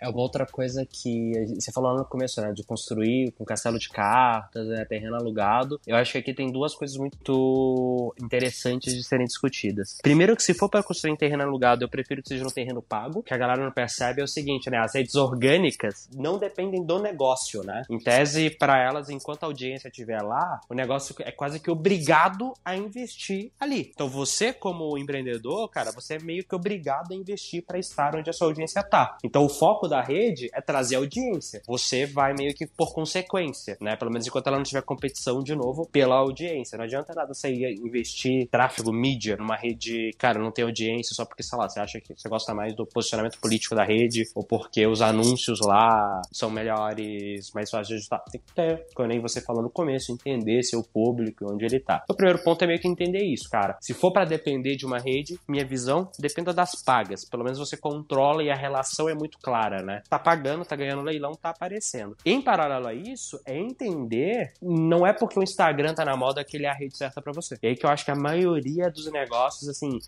é 0.00 0.08
uma 0.08 0.20
outra 0.20 0.46
coisa 0.46 0.86
que 0.86 1.32
você 1.54 1.72
falou 1.72 1.96
no 1.96 2.04
começo, 2.04 2.40
né, 2.40 2.52
de 2.52 2.64
construir 2.64 3.32
com 3.32 3.44
castelo 3.44 3.78
de 3.78 3.88
cartas, 3.88 4.66
né, 4.66 4.84
terreno 4.84 5.16
alugado. 5.16 5.80
Eu 5.86 5.96
acho 5.96 6.12
que 6.12 6.18
aqui 6.18 6.34
tem 6.34 6.50
duas 6.50 6.74
coisas 6.74 6.96
muito 6.96 8.14
interessantes 8.20 8.94
de 8.94 9.02
serem 9.04 9.26
discutidas. 9.26 9.98
Primeiro 10.02 10.36
que 10.36 10.42
se 10.42 10.54
for 10.54 10.68
para 10.68 10.82
construir 10.82 11.12
em 11.12 11.16
terreno 11.16 11.42
alugado, 11.42 11.84
eu 11.84 11.88
prefiro 11.88 12.22
que 12.22 12.28
seja 12.28 12.44
no 12.44 12.52
terreno 12.52 12.82
pago, 12.82 13.22
que 13.22 13.34
a 13.34 13.36
galera 13.36 13.64
não 13.64 13.72
percebe 13.72 14.20
é 14.20 14.24
o 14.24 14.28
seguinte, 14.28 14.70
né, 14.70 14.78
as 14.78 14.94
redes 14.94 15.14
orgânicas 15.14 16.08
não 16.14 16.38
dependem 16.38 16.84
do 16.84 17.00
negócio, 17.00 17.62
né? 17.62 17.82
Em 17.90 17.98
tese, 17.98 18.50
para 18.50 18.82
elas, 18.82 19.10
enquanto 19.10 19.44
a 19.44 19.46
audiência 19.46 19.88
estiver 19.88 20.22
lá, 20.22 20.60
o 20.68 20.74
negócio 20.74 21.14
é 21.20 21.32
quase 21.32 21.60
que 21.60 21.70
obrigado 21.70 22.52
a 22.64 22.76
investir 22.76 23.52
ali. 23.58 23.90
Então 23.92 24.08
você, 24.08 24.52
como 24.52 24.96
empreendedor, 24.98 25.68
cara, 25.68 25.92
você 25.92 26.14
é 26.14 26.18
meio 26.18 26.44
que 26.44 26.54
obrigado 26.54 27.12
a 27.12 27.14
investir 27.14 27.64
para 27.64 27.78
estar 27.78 28.16
onde 28.16 28.30
a 28.30 28.32
sua 28.32 28.48
audiência 28.48 28.82
Então 29.22 29.44
o 29.44 29.48
foco 29.48 29.88
da 29.88 30.02
rede 30.02 30.48
é 30.52 30.60
trazer 30.60 30.96
audiência. 30.96 31.62
Você 31.66 32.06
vai 32.06 32.34
meio 32.34 32.54
que 32.54 32.66
por 32.66 32.92
consequência, 32.92 33.76
né? 33.80 33.96
Pelo 33.96 34.10
menos 34.10 34.26
enquanto 34.26 34.46
ela 34.46 34.56
não 34.56 34.64
tiver 34.64 34.82
competição 34.82 35.42
de 35.42 35.54
novo 35.54 35.88
pela 35.90 36.16
audiência. 36.16 36.76
Não 36.76 36.84
adianta 36.84 37.14
nada 37.14 37.32
você 37.32 37.50
ir 37.50 37.78
investir 37.78 38.48
tráfego, 38.50 38.92
mídia 38.92 39.36
numa 39.36 39.56
rede, 39.56 40.10
cara, 40.18 40.38
não 40.38 40.50
tem 40.50 40.64
audiência 40.64 41.14
só 41.14 41.24
porque, 41.24 41.42
sei 41.42 41.58
lá, 41.58 41.68
você 41.68 41.80
acha 41.80 42.00
que 42.00 42.14
você 42.16 42.28
gosta 42.28 42.54
mais 42.54 42.74
do 42.74 42.86
posicionamento 42.86 43.38
político 43.40 43.74
da 43.74 43.84
rede 43.84 44.24
ou 44.34 44.44
porque 44.44 44.86
os 44.86 45.02
anúncios 45.02 45.60
lá 45.60 46.22
são 46.32 46.50
melhores, 46.50 47.50
mais 47.52 47.70
fáceis 47.70 47.88
de 47.88 47.94
ajustar. 47.94 48.22
Tem 48.30 48.40
que 48.40 48.54
ter, 48.54 48.86
como 48.94 49.08
nem 49.08 49.20
você 49.20 49.40
falou 49.40 49.62
no 49.62 49.70
começo, 49.70 50.12
entender 50.12 50.62
seu 50.62 50.82
público 50.82 51.44
onde 51.50 51.64
ele 51.64 51.80
tá. 51.80 52.04
O 52.08 52.14
primeiro 52.14 52.42
ponto 52.42 52.62
é 52.62 52.66
meio 52.66 52.80
que 52.80 52.88
entender 52.88 53.24
isso, 53.24 53.48
cara. 53.50 53.76
Se 53.80 53.92
for 53.92 54.12
para 54.12 54.24
depender 54.24 54.76
de 54.76 54.86
uma 54.86 54.98
rede, 54.98 55.38
minha 55.48 55.64
visão 55.64 56.10
dependa 56.18 56.52
das 56.52 56.82
pagas. 56.82 57.24
Pelo 57.24 57.44
menos 57.44 57.58
você 57.58 57.76
controla 57.76 58.42
e 58.42 58.50
a 58.50 58.54
relação 58.54 58.83
é 59.08 59.14
muito 59.14 59.38
clara, 59.38 59.82
né? 59.82 60.02
Tá 60.08 60.18
pagando, 60.18 60.64
tá 60.64 60.76
ganhando 60.76 61.02
leilão, 61.02 61.32
tá 61.32 61.50
aparecendo. 61.50 62.16
Em 62.24 62.40
paralelo 62.40 62.86
a 62.86 62.94
isso, 62.94 63.40
é 63.44 63.56
entender, 63.56 64.52
não 64.62 65.06
é 65.06 65.12
porque 65.12 65.38
o 65.38 65.42
Instagram 65.42 65.94
tá 65.94 66.04
na 66.04 66.16
moda 66.16 66.44
que 66.44 66.56
ele 66.56 66.66
é 66.66 66.70
a 66.70 66.74
rede 66.74 66.96
certa 66.96 67.20
para 67.20 67.32
você. 67.32 67.56
E 67.62 67.68
aí 67.68 67.76
que 67.76 67.86
eu 67.86 67.90
acho 67.90 68.04
que 68.04 68.10
a 68.10 68.16
maioria 68.16 68.90
dos 68.90 69.10
negócios, 69.10 69.68
assim, 69.68 69.98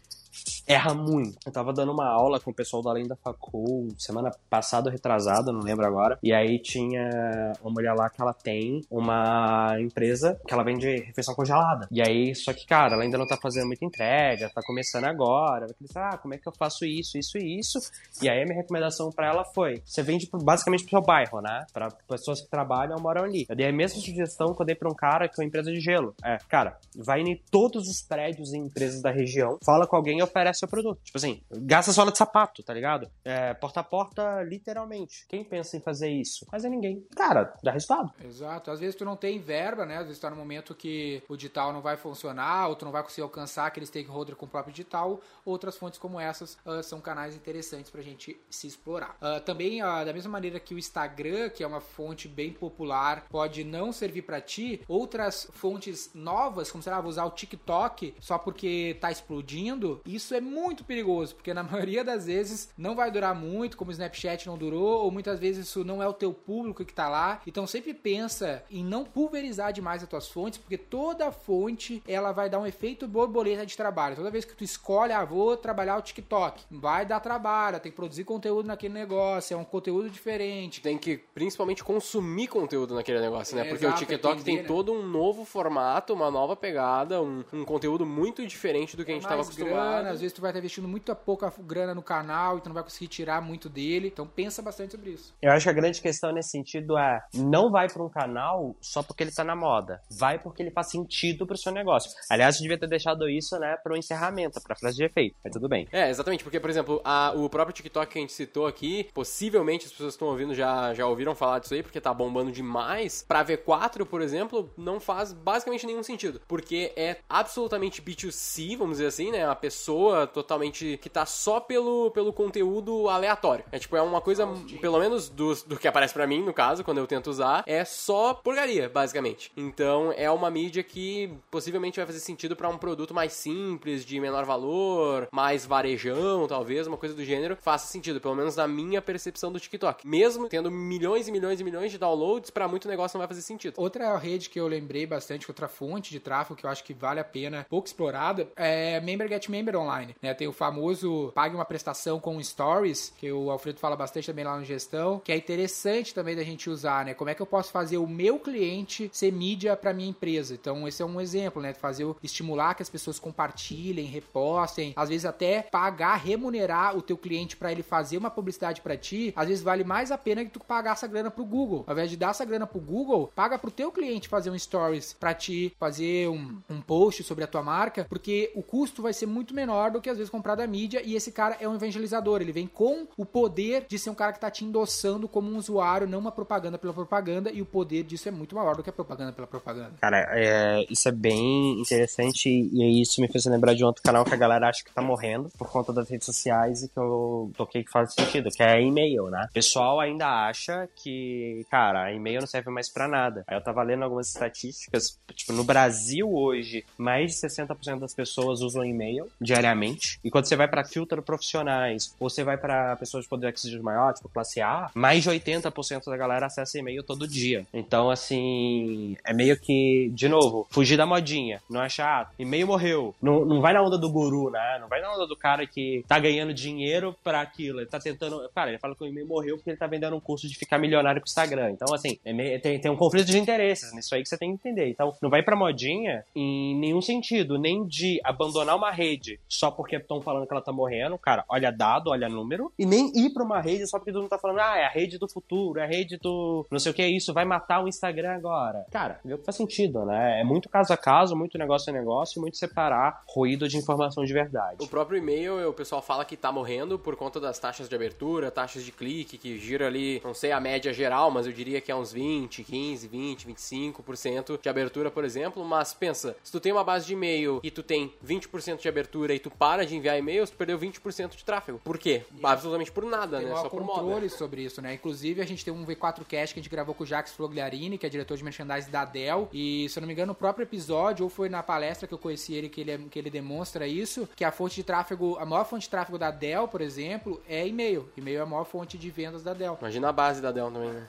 erra 0.67 0.95
muito. 0.95 1.39
Eu 1.45 1.53
tava 1.53 1.73
dando 1.73 1.93
uma 1.93 2.09
aula 2.09 2.41
com 2.41 2.51
o 2.51 2.55
pessoal 2.55 2.83
da 2.83 2.91
Além 2.91 3.07
da 3.07 3.17
Facul 3.17 3.89
semana 3.99 4.31
passada, 4.49 4.91
retrasada, 4.91 5.53
não 5.53 5.61
lembro 5.61 5.87
agora. 5.87 6.19
E 6.23 6.33
aí 6.33 6.59
tinha 6.59 7.53
uma 7.61 7.71
mulher 7.71 7.93
lá 7.95 8.09
que 8.09 8.21
ela 8.21 8.33
tem 8.33 8.81
uma 8.91 9.77
empresa 9.81 10.41
que 10.47 10.55
ela 10.55 10.65
vende 10.65 10.87
refeição 10.87 11.35
congelada. 11.35 11.87
E 11.91 12.01
aí, 12.01 12.35
só 12.35 12.53
que, 12.53 12.67
cara, 12.67 12.95
ela 12.95 13.03
ainda 13.03 13.19
não 13.19 13.27
tá 13.27 13.37
fazendo 13.37 13.67
muita 13.67 13.85
entrega, 13.85 14.51
tá 14.55 14.63
começando 14.63 15.05
agora. 15.05 15.67
Ela 15.67 15.75
disse, 15.81 15.99
ah, 15.99 16.17
como 16.17 16.35
é 16.35 16.39
que 16.39 16.49
eu 16.49 16.53
faço 16.53 16.85
isso, 16.85 17.19
isso 17.19 17.39
e 17.39 17.59
isso? 17.59 17.79
E 18.23 18.29
aí 18.29 18.43
a 18.43 18.45
minha 18.45 18.57
recomendação 18.57 19.11
para 19.11 19.29
ela 19.29 19.45
foi: 19.45 19.83
você 19.85 20.03
vende 20.03 20.29
basicamente 20.33 20.85
pro 20.85 20.91
seu 20.91 21.03
bairro, 21.03 21.41
né? 21.41 21.67
Pra 21.73 21.89
pessoas 22.09 22.41
que 22.41 22.49
trabalham 22.49 22.97
ou 22.97 23.03
moram 23.03 23.25
ali. 23.25 23.47
Eu 23.49 23.57
dei 23.57 23.69
a 23.69 23.73
mesma 23.73 24.01
sugestão 24.01 24.55
que 24.55 24.63
eu 24.63 24.67
dei 24.67 24.75
pra 24.75 24.89
um 24.89 24.95
cara 24.95 25.29
que 25.29 25.41
é 25.41 25.45
uma 25.45 25.49
empresa 25.49 25.71
de 25.71 25.81
gelo. 25.81 26.15
É, 26.25 26.39
cara, 26.49 26.79
vai 26.97 27.21
em 27.21 27.41
todos 27.51 27.89
os 27.89 28.03
prédios 28.03 28.53
e 28.53 28.59
empresas 28.59 29.03
da 29.03 29.11
região, 29.11 29.59
fala 29.65 29.87
com 29.87 29.97
alguém 29.97 30.21
oferece 30.27 30.61
seu 30.61 30.69
produto. 30.69 31.01
Tipo 31.03 31.19
assim, 31.19 31.43
gasta 31.51 31.93
sola 31.93 32.13
de 32.13 32.19
sapato, 32.19 32.63
tá 32.63 32.73
ligado? 32.73 33.11
É, 33.25 33.55
porta 33.55 33.81
a 33.81 33.85
porta, 33.85 34.43
literalmente. 34.43 35.27
Quem 35.29 35.45
pensa 35.45 35.77
em 35.77 35.81
fazer 35.81 36.11
isso? 36.11 36.47
Mas 36.51 36.65
é 36.65 36.69
ninguém. 36.69 37.07
Cara, 37.15 37.55
dá 37.63 37.73
resultado. 37.73 38.13
Exato. 38.25 38.71
Às 38.71 38.81
vezes 38.81 38.95
tu 38.95 39.05
não 39.05 39.17
tem 39.17 39.39
verba, 39.39 39.87
né? 39.87 39.99
Às 39.99 40.07
vezes 40.07 40.21
tá 40.21 40.31
no 40.31 40.37
momento 40.37 40.75
que 40.75 41.23
o 41.29 41.37
digital 41.37 41.73
não 41.73 41.81
vai 41.81 41.97
funcionar, 41.97 42.69
ou 42.69 42.77
tu 42.77 42.85
não 42.85 42.93
vai 42.93 43.03
conseguir 43.03 43.23
alcançar 43.23 43.67
aquele 43.67 43.87
stakeholder 43.87 44.37
com 44.37 44.47
o 44.47 44.49
próprio 44.49 44.73
digital. 44.73 45.21
Outras 45.45 45.77
fontes 45.77 45.99
como 45.99 46.19
essas 46.21 46.59
uh, 46.65 46.83
são 46.83 47.01
canais 47.01 47.35
interessantes 47.35 47.91
pra 47.91 48.03
gente 48.03 48.39
se 48.51 48.67
explorar. 48.67 49.17
Uh, 49.21 49.41
também, 49.41 49.83
uh, 49.83 50.05
da 50.05 50.13
mesma 50.13 50.31
maneira 50.31 50.61
que 50.61 50.75
o 50.75 50.79
Instagram, 50.79 51.51
que 51.51 51.63
é 51.63 51.67
uma 51.67 51.81
fonte 51.81 52.29
bem 52.29 52.53
popular, 52.53 53.27
pode 53.29 53.65
não 53.65 53.93
servir 53.93 54.23
para 54.23 54.41
ti, 54.41 54.83
outras 54.89 55.49
fontes 55.53 56.11
novas, 56.15 56.71
como 56.71 56.83
será, 56.83 57.01
vou 57.01 57.11
usar 57.11 57.25
o 57.25 57.31
TikTok 57.31 58.15
só 58.21 58.39
porque 58.39 58.97
tá 59.01 59.11
explodindo, 59.11 60.01
isso 60.17 60.35
é 60.35 60.41
muito 60.41 60.85
perigoso, 60.85 61.35
porque 61.35 61.55
na 61.55 61.63
maioria 61.65 62.03
das 62.03 62.27
vezes 62.27 62.71
não 62.77 62.95
vai 62.95 63.11
durar 63.11 63.35
muito, 63.35 63.77
como 63.77 63.91
o 63.91 63.93
Snapchat 63.93 64.47
não 64.47 64.59
durou, 64.59 65.05
ou 65.05 65.11
muitas 65.11 65.39
vezes 65.39 65.67
isso 65.67 65.85
não 65.85 66.03
é 66.03 66.09
o 66.09 66.13
teu 66.13 66.33
público 66.33 66.85
que 66.85 66.93
tá 66.93 67.09
lá. 67.09 67.41
Então 67.47 67.67
sempre 67.67 67.95
pensa 67.95 68.65
em 68.71 68.85
não 68.85 69.05
pulverizar 69.05 69.73
demais 69.73 70.03
as 70.03 70.09
tuas 70.09 70.29
fontes, 70.29 70.59
porque 70.59 70.77
toda 70.77 71.31
fonte 71.31 72.03
ela 72.07 72.33
vai 72.33 72.51
dar 72.51 72.59
um 72.59 72.67
efeito 72.67 73.07
borboleta 73.07 73.65
de 73.65 73.77
trabalho. 73.77 74.17
Toda 74.17 74.31
vez 74.31 74.45
que 74.45 74.55
tu 74.55 74.65
escolhe, 74.65 75.13
ah, 75.13 75.25
vou 75.25 75.57
trabalhar 75.57 75.97
o 75.97 76.03
TikTok, 76.03 76.65
vai 76.71 77.07
dar 77.07 77.21
trabalho, 77.21 77.81
tem 77.81 77.93
que 77.93 77.97
produzir 77.97 78.25
conteúdo 78.25 78.67
naquele 78.67 78.95
negócio, 78.95 79.55
é 79.55 79.57
um 79.57 79.65
conteúdo 79.65 80.11
diferente. 80.11 80.81
Tem 80.81 80.99
que 80.99 81.17
principalmente 81.17 81.85
consumir 81.85 82.49
conteúdo 82.49 82.95
naquele 82.95 83.21
negócio, 83.21 83.57
né? 83.57 83.67
É, 83.67 83.69
Porque 83.69 83.85
exato, 83.85 84.03
o 84.03 84.07
TikTok 84.07 84.41
entender, 84.41 84.45
tem 84.45 84.63
né? 84.63 84.69
todo 84.69 84.93
um 84.93 85.07
novo 85.07 85.45
formato, 85.45 86.13
uma 86.13 86.31
nova 86.31 86.57
pegada, 86.57 87.23
um, 87.23 87.45
um 87.53 87.65
conteúdo 87.65 88.07
muito 88.07 88.47
diferente 88.47 88.97
do 88.97 89.05
que 89.05 89.11
a 89.11 89.15
gente 89.15 89.23
estava 89.23 89.43
mais 89.43 89.49
acostumado. 89.49 89.96
Grana, 89.97 90.11
às 90.15 90.21
vezes 90.21 90.33
tu 90.35 90.41
vai 90.41 90.51
estar 90.51 90.59
investindo 90.59 90.89
muito 90.89 91.15
pouca 91.17 91.53
grana 91.61 91.95
no 91.95 92.03
canal, 92.03 92.57
então 92.57 92.69
não 92.71 92.75
vai 92.75 92.83
conseguir 92.83 93.09
tirar 93.09 93.41
muito 93.41 93.69
dele. 93.69 94.09
Então 94.09 94.27
pensa 94.27 94.63
bastante 94.63 94.93
sobre 94.93 95.11
isso. 95.11 95.35
Eu 95.43 95.53
acho 95.53 95.65
que 95.65 95.71
a 95.71 95.73
grande 95.73 96.01
questão 96.01 96.33
nesse 96.33 96.51
sentido 96.51 96.97
é 96.99 97.21
não 97.35 97.71
vai 97.71 97.89
para 97.89 98.03
um 98.03 98.09
canal 98.09 98.75
só 98.81 99.03
porque 99.03 99.23
ele 99.23 99.33
tá 99.33 99.45
na 99.45 99.57
moda. 99.57 100.01
Vai 100.11 100.39
porque 100.39 100.63
ele 100.63 100.71
faz 100.71 100.91
sentido 100.91 101.47
pro 101.47 101.57
seu 101.57 101.73
negócio. 101.73 102.11
Aliás, 102.31 102.57
eu 102.57 102.63
devia 102.63 102.79
ter 102.79 102.89
deixado 102.89 103.29
isso, 103.29 103.59
né, 103.59 103.77
pro 103.83 103.97
encerramento, 103.97 104.61
pra 104.63 104.77
frase 104.77 104.97
de 104.97 105.05
efeito. 105.05 105.37
Mas 105.45 105.53
tudo 105.53 105.69
bem. 105.69 105.87
É, 105.93 106.09
exatamente, 106.11 106.43
porque, 106.45 106.61
por 106.61 106.71
exemplo, 106.71 107.01
a- 107.05 107.33
o 107.35 107.49
próprio 107.49 107.75
TikTok 107.75 108.13
que 108.13 108.19
a 108.19 108.21
gente 108.21 108.33
citou 108.33 108.67
aqui, 108.67 109.09
possivelmente 109.15 109.87
as 109.87 109.93
pessoas 109.93 110.15
que 110.15 110.17
estão 110.17 110.29
ouvindo 110.29 110.55
já, 110.55 110.93
já 110.95 111.07
ouviram 111.07 111.35
falar 111.35 111.59
disso 111.59 111.75
aí, 111.75 111.83
porque 111.83 112.01
tá 112.01 112.13
bombando 112.13 112.51
demais. 112.53 113.25
Pra 113.27 113.45
V4, 113.45 114.05
por 114.07 114.21
exemplo, 114.21 114.71
não 114.77 114.99
faz 115.01 115.33
basicamente 115.33 115.87
nenhum 115.87 116.03
sentido, 116.03 116.41
porque 116.47 116.93
é 116.97 117.17
absolutamente 117.29 118.01
B2C, 118.03 118.77
vamos 118.77 118.99
dizer 118.99 119.07
assim, 119.09 119.31
né? 119.31 119.45
Uma 119.47 119.57
pessoa 119.57 119.86
totalmente 120.33 120.99
que 121.03 121.09
tá 121.09 121.27
só 121.27 121.61
pelo, 121.61 122.11
pelo 122.11 122.33
conteúdo 122.33 123.09
aleatório. 123.09 123.65
É 123.71 123.79
tipo, 123.79 123.97
é 123.97 124.03
uma 124.03 124.21
coisa, 124.21 124.47
pelo 124.81 124.99
menos 124.99 125.29
do, 125.29 125.55
do 125.67 125.77
que 125.77 125.89
aparece 125.89 126.15
pra 126.15 126.27
mim, 126.27 126.43
no 126.43 126.53
caso, 126.53 126.85
quando 126.85 126.99
eu 126.99 127.07
tento 127.07 127.29
usar, 127.29 127.63
é 127.67 127.85
só 127.85 128.35
porcaria, 128.35 128.89
basicamente. 128.89 129.53
Então, 129.57 130.13
é 130.17 130.31
uma 130.31 130.51
mídia 130.51 130.83
que 130.83 131.33
possivelmente 131.51 131.99
vai 131.99 132.07
fazer 132.07 132.21
sentido 132.21 132.57
pra 132.57 132.69
um 132.69 132.79
produto 132.79 133.15
mais 133.15 133.33
simples, 133.33 134.05
de 134.05 134.19
menor 134.21 134.45
valor, 134.45 135.29
mais 135.33 135.67
varejão, 135.67 136.47
talvez, 136.47 136.87
uma 136.87 136.97
coisa 136.97 137.15
do 137.15 137.25
gênero, 137.25 137.57
faça 137.61 137.87
sentido, 137.87 138.21
pelo 138.21 138.35
menos 138.35 138.57
na 138.57 138.67
minha 138.67 139.03
percepção 139.03 139.53
do 139.53 139.61
TikTok. 139.61 140.07
Mesmo 140.07 140.49
tendo 140.49 140.71
milhões 140.71 141.29
e 141.29 141.33
milhões 141.33 141.61
e 141.61 141.65
milhões 141.65 141.91
de 141.91 141.99
downloads, 141.99 142.51
pra 142.51 142.69
muito 142.69 142.89
negócio 142.89 143.17
não 143.17 143.21
vai 143.21 143.29
fazer 143.29 143.43
sentido. 143.43 143.75
Outra 143.77 144.17
rede 144.17 144.49
que 144.49 144.61
eu 144.61 144.67
lembrei 144.67 145.07
bastante, 145.07 145.51
outra 145.51 145.69
fonte 145.69 146.11
de 146.11 146.21
tráfego 146.21 146.57
que 146.57 146.65
eu 146.65 146.71
acho 146.71 146.85
que 146.85 146.95
vale 146.95 147.21
a 147.21 147.25
pena, 147.25 147.67
pouco 147.69 147.87
explorada, 147.87 148.49
é 148.57 149.01
Member 149.01 149.29
Get 149.29 149.49
Member 149.49 149.76
Online. 149.77 150.15
Né? 150.21 150.35
Tem 150.35 150.49
o 150.49 150.53
famoso 150.53 151.33
pague 151.35 151.55
uma 151.55 151.65
prestação 151.65 152.19
com 152.19 152.43
stories, 152.43 153.13
que 153.17 153.31
o 153.31 153.51
Alfredo 153.51 153.79
fala 153.79 153.97
bastante 153.97 154.27
também 154.27 154.45
lá 154.45 154.59
no 154.59 154.65
gestão, 154.65 155.21
que 155.25 155.33
é 155.33 155.37
interessante 155.37 156.15
também 156.15 156.37
da 156.37 156.43
gente 156.43 156.69
usar, 156.71 157.05
né? 157.05 157.15
Como 157.15 157.31
é 157.31 157.35
que 157.35 157.43
eu 157.43 157.47
posso 157.47 157.71
fazer 157.71 157.99
o 157.99 158.07
meu 158.07 158.39
cliente 158.39 159.11
ser 159.13 159.33
mídia 159.33 159.77
para 159.77 159.93
minha 159.93 160.09
empresa? 160.09 160.55
Então, 160.55 160.87
esse 160.87 161.03
é 161.03 161.07
um 161.07 161.21
exemplo, 161.21 161.61
né? 161.61 161.75
Fazer 161.75 162.07
estimular 162.23 162.75
que 162.75 162.83
as 162.83 162.89
pessoas 162.89 163.19
compartilhem, 163.19 164.07
repostem, 164.07 164.93
às 164.97 165.09
vezes 165.09 165.25
até 165.25 165.63
pagar, 165.63 166.17
remunerar 166.17 166.97
o 166.97 167.03
teu 167.03 167.17
cliente 167.17 167.57
para 167.57 167.73
ele 167.73 167.83
fazer 167.83 168.19
uma 168.19 168.31
publicidade 168.31 168.81
para 168.81 168.97
ti, 168.97 169.33
às 169.37 169.49
vezes 169.49 169.63
vale 169.63 169.85
mais 169.85 170.11
a 170.11 170.19
pena 170.19 170.45
que 170.45 170.51
tu 170.51 170.61
pagar 170.61 170.93
essa 170.93 171.07
grana 171.07 171.31
pro 171.31 171.45
Google. 171.45 171.85
Ao 171.87 171.93
invés 171.93 172.11
de 172.11 172.17
dar 172.17 172.31
essa 172.31 172.45
grana 172.45 172.67
pro 172.67 172.81
Google, 172.81 173.31
paga 173.35 173.59
pro 173.59 173.71
teu 173.71 173.93
cliente 173.93 174.29
fazer 174.29 174.51
um 174.51 174.59
stories 174.59 175.13
para 175.13 175.35
ti, 175.35 175.75
fazer 175.79 176.29
um, 176.29 176.59
um 176.69 176.81
post 176.81 177.23
sobre 177.23 177.45
a 177.45 177.47
tua 177.47 177.63
marca, 177.63 178.07
porque 178.09 178.51
o 178.55 178.63
custo 178.63 179.03
vai 179.03 179.13
ser 179.13 179.27
muito 179.27 179.55
menor 179.55 179.66
do 179.93 180.01
que 180.01 180.09
às 180.09 180.17
vezes 180.17 180.31
comprar 180.31 180.55
da 180.55 180.67
mídia 180.67 181.03
e 181.05 181.15
esse 181.15 181.33
cara 181.33 181.57
é 181.61 181.69
um 181.69 181.75
evangelizador, 181.75 182.41
ele 182.41 182.53
vem 182.53 182.67
com 182.67 183.07
o 183.17 183.25
poder 183.25 183.87
de 183.89 183.99
ser 183.99 184.11
um 184.11 184.15
cara 184.15 184.33
que 184.33 184.41
tá 184.41 184.51
te 184.51 184.65
endossando 184.65 185.29
como 185.29 185.51
um 185.51 185.57
usuário, 185.57 186.09
não 186.09 186.19
uma 186.19 186.33
propaganda 186.33 186.79
pela 186.79 186.93
propaganda 186.93 187.51
e 187.51 187.61
o 187.61 187.67
poder 187.67 188.05
disso 188.05 188.29
é 188.29 188.33
muito 188.33 188.55
maior 188.55 188.77
do 188.77 188.83
que 188.83 188.91
a 188.91 188.93
propaganda 188.93 189.33
pela 189.33 189.47
propaganda. 189.47 189.93
Cara, 190.01 190.27
é, 190.31 190.87
isso 190.89 191.09
é 191.09 191.13
bem 191.13 191.81
interessante 191.81 192.49
e 192.49 192.83
aí 192.83 193.03
isso 193.03 193.21
me 193.21 193.29
fez 193.29 193.45
lembrar 193.47 193.75
de 193.75 193.85
um 193.85 193.89
outro 193.89 194.03
canal 194.03 194.25
que 194.25 194.35
a 194.35 194.37
galera 194.37 194.69
acha 194.69 194.85
que 194.85 194.93
tá 194.93 195.03
morrendo 195.03 195.51
por 195.59 195.69
conta 195.69 195.93
das 195.93 196.09
redes 196.09 196.27
sociais 196.27 196.83
e 196.83 196.89
que 196.89 196.99
eu 196.99 197.51
toquei 197.57 197.83
que 197.85 197.91
faz 197.91 198.15
sentido, 198.15 198.51
que 198.51 198.63
é 198.63 198.81
e-mail, 198.81 199.27
né? 199.27 199.47
O 199.51 199.53
pessoal 199.53 200.01
ainda 200.01 200.27
acha 200.47 200.89
que, 200.95 201.67
cara, 201.71 202.13
e-mail 202.13 202.41
não 202.41 202.47
serve 202.47 202.71
mais 202.71 202.89
pra 202.89 203.09
nada. 203.09 203.45
Aí 203.47 203.57
eu 203.57 203.63
tava 203.63 203.83
lendo 203.83 204.05
algumas 204.05 204.29
estatísticas, 204.29 205.19
tipo, 205.35 205.53
no 205.53 205.65
Brasil 205.65 206.33
hoje, 206.33 206.85
mais 206.97 207.33
de 207.33 207.49
60% 207.49 207.99
das 207.99 208.15
pessoas 208.15 208.61
usam 208.61 208.85
e-mail 208.85 209.29
diariamente. 209.61 210.19
E 210.25 210.31
quando 210.31 210.47
você 210.47 210.57
vai 210.57 210.69
pra 210.69 210.85
filtro 210.85 211.23
profissionais, 211.23 212.15
ou 212.21 212.29
você 212.31 212.45
vai 212.45 212.57
pra 212.57 212.97
pessoas 212.97 213.25
de 213.25 213.29
poder 213.31 213.49
aquisitivo 213.49 213.83
maior, 213.83 214.13
tipo 214.15 214.29
classe 214.29 214.61
A, 214.61 214.91
mais 214.95 215.23
de 215.23 215.31
80% 215.31 216.05
da 216.07 216.17
galera 216.17 216.47
acessa 216.47 216.79
e-mail 216.79 217.03
todo 217.03 217.27
dia. 217.27 217.67
Então, 217.73 218.11
assim, 218.11 219.17
é 219.25 219.33
meio 219.33 219.59
que, 219.59 220.11
de 220.15 220.29
novo, 220.29 220.67
fugir 220.71 220.97
da 220.97 221.07
modinha. 221.07 221.61
Não 221.69 221.83
é 221.83 221.89
chato. 221.89 222.33
E-mail 222.39 222.67
morreu. 222.67 223.15
Não, 223.21 223.45
não 223.45 223.61
vai 223.61 223.73
na 223.73 223.83
onda 223.83 223.99
do 223.99 224.11
guru, 224.11 224.51
né? 224.51 224.79
Não 224.81 224.89
vai 224.89 225.01
na 225.01 225.13
onda 225.13 225.27
do 225.27 225.37
cara 225.37 225.67
que 225.67 226.05
tá 226.09 226.19
ganhando 226.19 226.53
dinheiro 226.55 227.15
pra 227.25 227.41
aquilo. 227.41 227.81
Ele 227.81 227.87
tá 227.87 227.99
tentando. 227.99 228.49
Cara, 228.55 228.71
ele 228.71 228.79
fala 228.79 228.95
que 228.95 229.03
o 229.03 229.07
e-mail 229.07 229.27
morreu 229.27 229.57
porque 229.57 229.71
ele 229.71 229.77
tá 229.77 229.87
vendendo 229.87 230.17
um 230.17 230.21
curso 230.21 230.49
de 230.49 230.55
ficar 230.57 230.79
milionário 230.79 231.21
com 231.21 231.27
o 231.27 231.29
Instagram. 231.29 231.71
Então, 231.71 231.95
assim, 231.95 232.19
é 232.25 232.33
meio- 232.33 232.61
tem, 232.61 232.79
tem 232.79 232.91
um 232.91 232.97
conflito 232.97 233.27
de 233.27 233.39
interesses 233.39 233.93
nisso 233.95 234.15
aí 234.15 234.23
que 234.23 234.29
você 234.29 234.37
tem 234.39 234.51
que 234.57 234.69
entender. 234.69 234.89
Então, 234.89 235.15
não 235.23 235.31
vai 235.31 235.43
pra 235.43 235.57
modinha 235.57 236.25
em 236.35 236.75
nenhum 236.79 237.01
sentido, 237.01 237.59
nem 237.59 237.85
de 237.87 238.21
abandonar 238.25 238.77
uma 238.77 238.91
rede 238.91 239.39
só 239.49 239.71
porque 239.71 239.97
estão 239.97 240.21
falando 240.21 240.47
que 240.47 240.53
ela 240.53 240.63
tá 240.63 240.73
morrendo. 240.73 241.19
Cara, 241.19 241.45
olha 241.49 241.71
dado, 241.71 242.11
olha 242.11 242.29
número. 242.29 242.73
E 242.79 242.87
nem 242.87 243.11
ir 243.15 243.33
pra 243.33 243.45
uma 243.45 243.61
rede 243.61 243.87
só 243.87 243.99
porque 243.99 244.13
todo 244.13 244.23
mundo 244.23 244.31
tá 244.31 244.39
falando, 244.39 244.61
ah, 244.61 244.77
é 244.79 244.85
a 244.85 244.91
rede 244.91 245.19
do 245.19 245.29
futuro, 245.29 245.79
é 245.79 245.85
a 245.85 245.87
rede 245.87 246.19
do 246.19 246.67
não 246.71 246.79
sei 246.79 246.93
o 246.93 246.95
que 246.95 247.03
é 247.03 247.09
isso, 247.09 247.33
vai 247.33 247.45
matar 247.45 247.83
o 247.83 247.89
Instagram 247.89 248.35
agora. 248.35 248.87
Cara, 248.91 249.21
vê 249.25 249.35
o 249.35 249.39
que 249.39 249.45
faz 249.45 249.57
sentido, 249.57 250.05
né? 250.05 250.41
É 250.41 250.45
muito 250.45 250.69
caso 250.69 250.93
a 250.93 250.97
caso, 250.97 251.37
muito 251.37 251.59
negócio 251.59 251.91
a 251.91 251.97
negócio, 251.97 252.41
muito 252.41 252.57
separar 252.57 253.23
ruído 253.29 253.69
de 253.69 253.77
informação 253.77 254.25
de 254.25 254.33
verdade. 254.33 254.83
O 254.83 254.89
próprio 254.89 255.19
e-mail, 255.19 255.69
o 255.69 255.73
pessoal 255.73 256.03
fala 256.03 256.25
que 256.25 256.37
tá 256.37 256.51
morrendo 256.51 256.99
por 256.99 257.17
conta 257.17 257.41
das 257.41 257.59
taxas 257.59 257.89
de 257.89 257.95
abertura, 257.95 258.51
taxas 258.51 258.85
de 258.85 258.93
clique, 258.93 259.39
que 259.39 259.59
gira 259.59 259.87
ali, 259.87 260.21
não 260.25 260.35
sei 260.35 260.53
a 260.53 260.61
média 260.61 260.93
geral, 260.93 261.31
mas 261.31 261.47
eu 261.47 261.53
diria 261.53 261.81
que 261.81 261.91
é 261.91 261.97
uns 261.97 262.13
20, 262.13 262.65
15, 262.65 263.09
20, 263.09 263.49
25% 263.49 264.61
de 264.61 264.69
abertura, 264.69 265.11
por 265.11 265.25
exemplo. 265.25 265.65
Mas 265.65 265.95
pensa, 265.95 266.37
se 266.43 266.53
tu 266.53 266.61
tem 266.61 266.73
uma 266.73 266.85
base 266.85 267.07
de 267.07 267.13
e-mail 267.13 267.61
e 267.63 267.71
tu 267.71 267.83
tem 267.83 268.13
20% 268.25 268.81
de 268.81 268.89
abertura 268.89 269.36
tu 269.39 269.51
para 269.51 269.85
de 269.87 269.97
enviar 269.97 270.19
e-mails, 270.19 270.51
tu 270.51 270.57
perdeu 270.57 270.79
20% 270.79 271.37
de 271.37 271.45
tráfego. 271.45 271.81
Por 271.85 271.99
quê? 271.99 272.23
Absolutamente 272.43 272.91
por 272.93 273.05
nada, 273.05 273.39
Tem 273.39 273.47
né? 273.49 273.55
Só 273.55 273.69
por 273.69 273.83
moda. 273.83 274.01
controle 274.01 274.29
sobre 274.31 274.63
isso, 274.63 274.81
né? 274.83 274.95
Inclusive, 274.95 275.41
a 275.41 275.47
gente 275.47 275.65
tem 275.65 275.73
um 275.73 275.85
V4 275.85 276.25
Cast 276.25 276.55
que 276.55 276.61
a 276.61 276.63
gente 276.63 276.71
gravou 276.71 276.95
com 276.95 277.05
o 277.05 277.07
Jax 277.07 277.33
Flogliarini, 277.33 277.99
que 277.99 278.07
é 278.07 278.09
diretor 278.09 278.37
de 278.37 278.45
merchandising 278.45 278.91
da 278.91 279.05
Dell. 279.05 279.49
E, 279.53 279.89
se 279.89 279.99
eu 279.99 280.01
não 280.01 280.07
me 280.07 280.13
engano, 280.13 280.29
no 280.29 280.35
próprio 280.35 280.65
episódio, 280.65 281.25
ou 281.25 281.31
foi 281.31 281.49
na 281.49 281.63
palestra 281.63 282.07
que 282.09 282.15
eu 282.15 282.19
conheci 282.19 282.55
ele, 282.55 282.69
que 282.69 282.81
ele, 282.81 282.91
é- 282.91 282.99
que 283.11 283.19
ele 283.19 283.31
demonstra 283.31 283.87
isso, 283.87 284.29
que 284.35 284.45
a 284.45 284.51
fonte 284.53 284.75
de 284.77 284.83
tráfego, 284.85 285.37
a 285.39 285.45
maior 285.47 285.65
fonte 285.65 285.83
de 285.83 285.91
tráfego 285.91 286.19
da 286.19 286.31
Dell, 286.31 286.67
por 286.69 286.81
exemplo, 286.81 287.43
é 287.49 287.67
e-mail. 287.67 288.09
E-mail 288.17 288.39
é 288.41 288.43
a 288.43 288.47
maior 288.47 288.65
fonte 288.65 288.97
de 288.99 289.11
vendas 289.11 289.43
da 289.43 289.53
Dell. 289.55 289.77
Imagina 289.81 290.09
a 290.09 290.13
base 290.13 290.41
da 290.41 290.51
Dell 290.53 290.71
também, 290.71 290.91
né? 290.91 291.09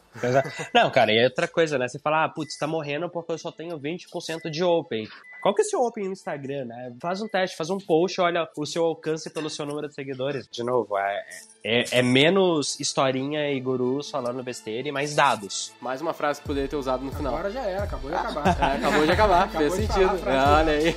Não, 0.74 0.90
cara, 0.92 1.12
e 1.12 1.18
é 1.18 1.24
outra 1.26 1.48
coisa, 1.48 1.78
né? 1.78 1.88
Você 1.88 2.00
fala, 2.00 2.26
ah, 2.26 2.30
putz, 2.30 2.58
tá 2.58 2.68
morrendo 2.68 3.10
porque 3.10 3.32
eu 3.32 3.38
só 3.38 3.52
tenho 3.52 3.78
20% 3.80 4.50
de 4.50 4.64
open. 4.64 5.08
Qual 5.48 5.56
que 5.56 5.62
é 5.62 5.66
o 5.66 5.70
seu 5.70 5.82
open 5.82 6.04
no 6.08 6.12
Instagram, 6.12 6.66
né? 6.66 6.94
Faz 7.02 7.22
um 7.22 7.28
teste, 7.30 7.56
faz 7.56 7.70
um 7.70 7.78
post, 7.78 8.20
olha 8.20 8.50
o 8.58 8.66
seu 8.66 8.84
alcance 8.84 9.30
pelo 9.30 9.50
seu 9.50 9.66
número 9.66 9.88
de 9.88 9.94
seguidores. 9.94 10.46
De 10.52 10.62
novo, 10.62 10.98
é, 10.98 11.26
é, 11.64 12.00
é 12.00 12.02
menos 12.02 12.78
historinha 12.82 13.50
e 13.50 13.58
gurus 13.62 14.10
falando 14.10 14.44
besteira 14.44 14.90
e 14.90 14.92
mais 14.92 15.16
dados. 15.16 15.72
Mais 15.80 16.02
uma 16.02 16.14
frase 16.14 16.42
que 16.42 16.48
poderia 16.48 16.68
ter 16.68 16.76
usado 16.76 17.06
no 17.06 17.14
final. 17.14 17.34
Agora 17.34 17.50
já 17.50 17.62
era, 17.62 17.84
acabou 17.84 18.10
de 18.12 18.18
acabar. 18.18 18.46
É, 18.60 18.76
acabou 18.76 19.06
de 19.06 19.12
acabar, 19.14 19.44
Acabou 19.46 19.72
fez 19.72 19.88
de 19.88 19.88
falar 19.88 20.10
sentido. 20.10 20.22
frase. 20.22 20.52
Olha 20.52 20.74
aí. 20.74 20.96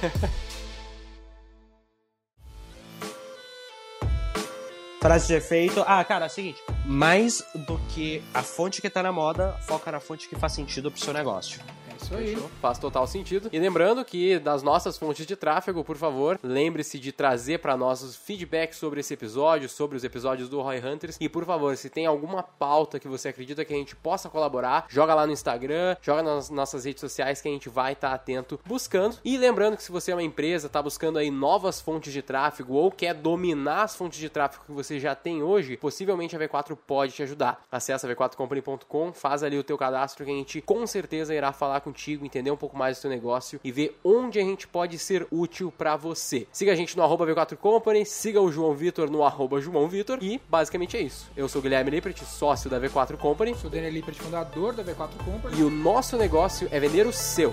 Frase 5.01 5.27
de 5.29 5.35
efeito. 5.35 5.85
Ah, 5.87 6.05
cara, 6.05 6.27
é 6.27 6.29
o 6.29 6.31
seguinte. 6.31 6.61
mais 6.85 7.43
do 7.55 7.79
que 7.95 8.21
a 8.35 8.43
fonte 8.43 8.83
que 8.83 8.91
tá 8.91 9.01
na 9.03 9.13
moda, 9.13 9.53
foca 9.63 9.93
na 9.93 10.01
fonte 10.01 10.29
que 10.29 10.35
faz 10.35 10.53
sentido 10.53 10.91
pro 10.91 11.01
seu 11.01 11.15
negócio. 11.15 11.61
Isso 12.03 12.15
aí. 12.15 12.37
Faz 12.61 12.79
total 12.79 13.07
sentido. 13.07 13.49
E 13.53 13.59
lembrando 13.59 14.05
que 14.05 14.39
das 14.39 14.63
nossas 14.63 14.97
fontes 14.97 15.27
de 15.27 15.37
tráfego, 15.37 15.85
por 15.85 15.97
favor, 15.97 16.39
lembre-se 16.43 16.99
de 16.99 17.13
trazer 17.13 17.59
para 17.59 17.77
nós 17.77 18.03
os 18.03 18.17
feedbacks 18.17 18.79
sobre 18.79 19.01
esse 19.01 19.15
episódio, 19.15 19.69
sobre 19.69 19.97
os 19.97 20.05
episódios 20.05 20.49
do 20.49 20.61
Roy 20.61 20.79
Hunters. 20.79 21.17
E 21.21 21.29
por 21.29 21.45
favor, 21.45 21.77
se 21.77 21.91
tem 21.91 22.07
alguma 22.07 22.43
pauta 22.43 22.99
que 22.99 23.09
você 23.09 23.29
acredita 23.29 23.65
que 23.65 23.73
a 23.73 23.77
gente 23.77 23.95
possa 23.95 24.29
colaborar, 24.29 24.87
joga 24.89 25.15
lá 25.15 25.27
no 25.27 25.33
Instagram, 25.33 25.97
joga 26.01 26.23
nas 26.23 26.51
nossas 26.51 26.85
redes 26.85 27.01
sociais 27.01 27.41
que 27.41 27.49
a 27.49 27.53
gente 27.53 27.69
vai 27.69 27.93
estar 27.93 28.11
tá 28.11 28.15
atento 28.15 28.59
buscando. 28.65 29.19
E 29.25 29.37
lembrando 29.37 29.77
que 29.77 29.83
se 29.83 29.93
você 29.93 30.13
é 30.13 30.15
uma 30.15 30.23
empresa, 30.23 30.69
tá 30.69 30.83
buscando 30.83 31.19
aí 31.19 31.31
novas 31.31 31.81
fontes 31.81 32.13
de 32.13 32.23
tráfego 32.23 32.75
ou 32.75 32.91
quer 32.91 33.15
dominar 33.15 33.83
as 33.83 33.97
fontes 33.97 34.19
de 34.19 34.29
tráfego 34.29 34.65
que 34.65 34.73
você 34.73 34.99
já 34.99 35.15
tem 35.15 35.43
hoje, 35.43 35.77
possivelmente 35.77 36.35
a 36.35 36.39
V4 36.39 36.77
pode 36.87 37.13
te 37.13 37.23
ajudar. 37.23 37.63
Acesse 37.71 38.07
v4company.com, 38.07 39.13
faz 39.13 39.43
ali 39.43 39.59
o 39.59 39.65
teu 39.65 39.77
cadastro 39.77 40.25
que 40.25 40.31
a 40.31 40.35
gente 40.35 40.61
com 40.61 40.87
certeza 40.87 41.35
irá 41.35 41.53
falar 41.53 41.81
contigo, 41.91 42.25
entender 42.25 42.51
um 42.51 42.57
pouco 42.57 42.77
mais 42.77 42.97
do 42.97 43.03
teu 43.03 43.11
negócio 43.11 43.61
e 43.65 43.73
ver 43.73 43.99
onde 44.05 44.39
a 44.39 44.43
gente 44.43 44.67
pode 44.67 44.99
ser 44.99 45.27
útil 45.31 45.73
para 45.77 45.97
você. 45.97 46.47
Siga 46.53 46.73
a 46.73 46.77
gente 46.77 46.97
no 46.97 47.03
arroba 47.03 47.27
V4Company, 47.27 48.05
siga 48.05 48.41
o 48.41 48.51
João 48.51 48.75
Vitor 48.75 49.11
no 49.11 49.25
arroba 49.25 49.61
João 49.61 49.89
Vitor 49.89 50.19
e 50.23 50.41
basicamente 50.49 50.97
é 50.97 51.01
isso. 51.03 51.31
Eu 51.37 51.49
sou 51.49 51.61
o 51.61 51.63
Guilherme 51.63 51.91
Lippert, 51.91 52.23
sócio 52.25 52.71
da 52.71 52.81
V4 52.81 53.17
Company. 53.17 53.55
Sou 53.57 53.69
o 53.69 53.73
Daniel 53.73 53.93
Lippert, 53.93 54.17
fundador 54.17 54.75
da 54.75 54.85
V4 54.85 55.25
Company. 55.25 55.59
E 55.59 55.63
o 55.63 55.71
nosso 55.71 56.17
negócio 56.17 56.69
é 56.71 56.79
vender 56.79 57.07
o 57.07 57.13
seu. 57.13 57.53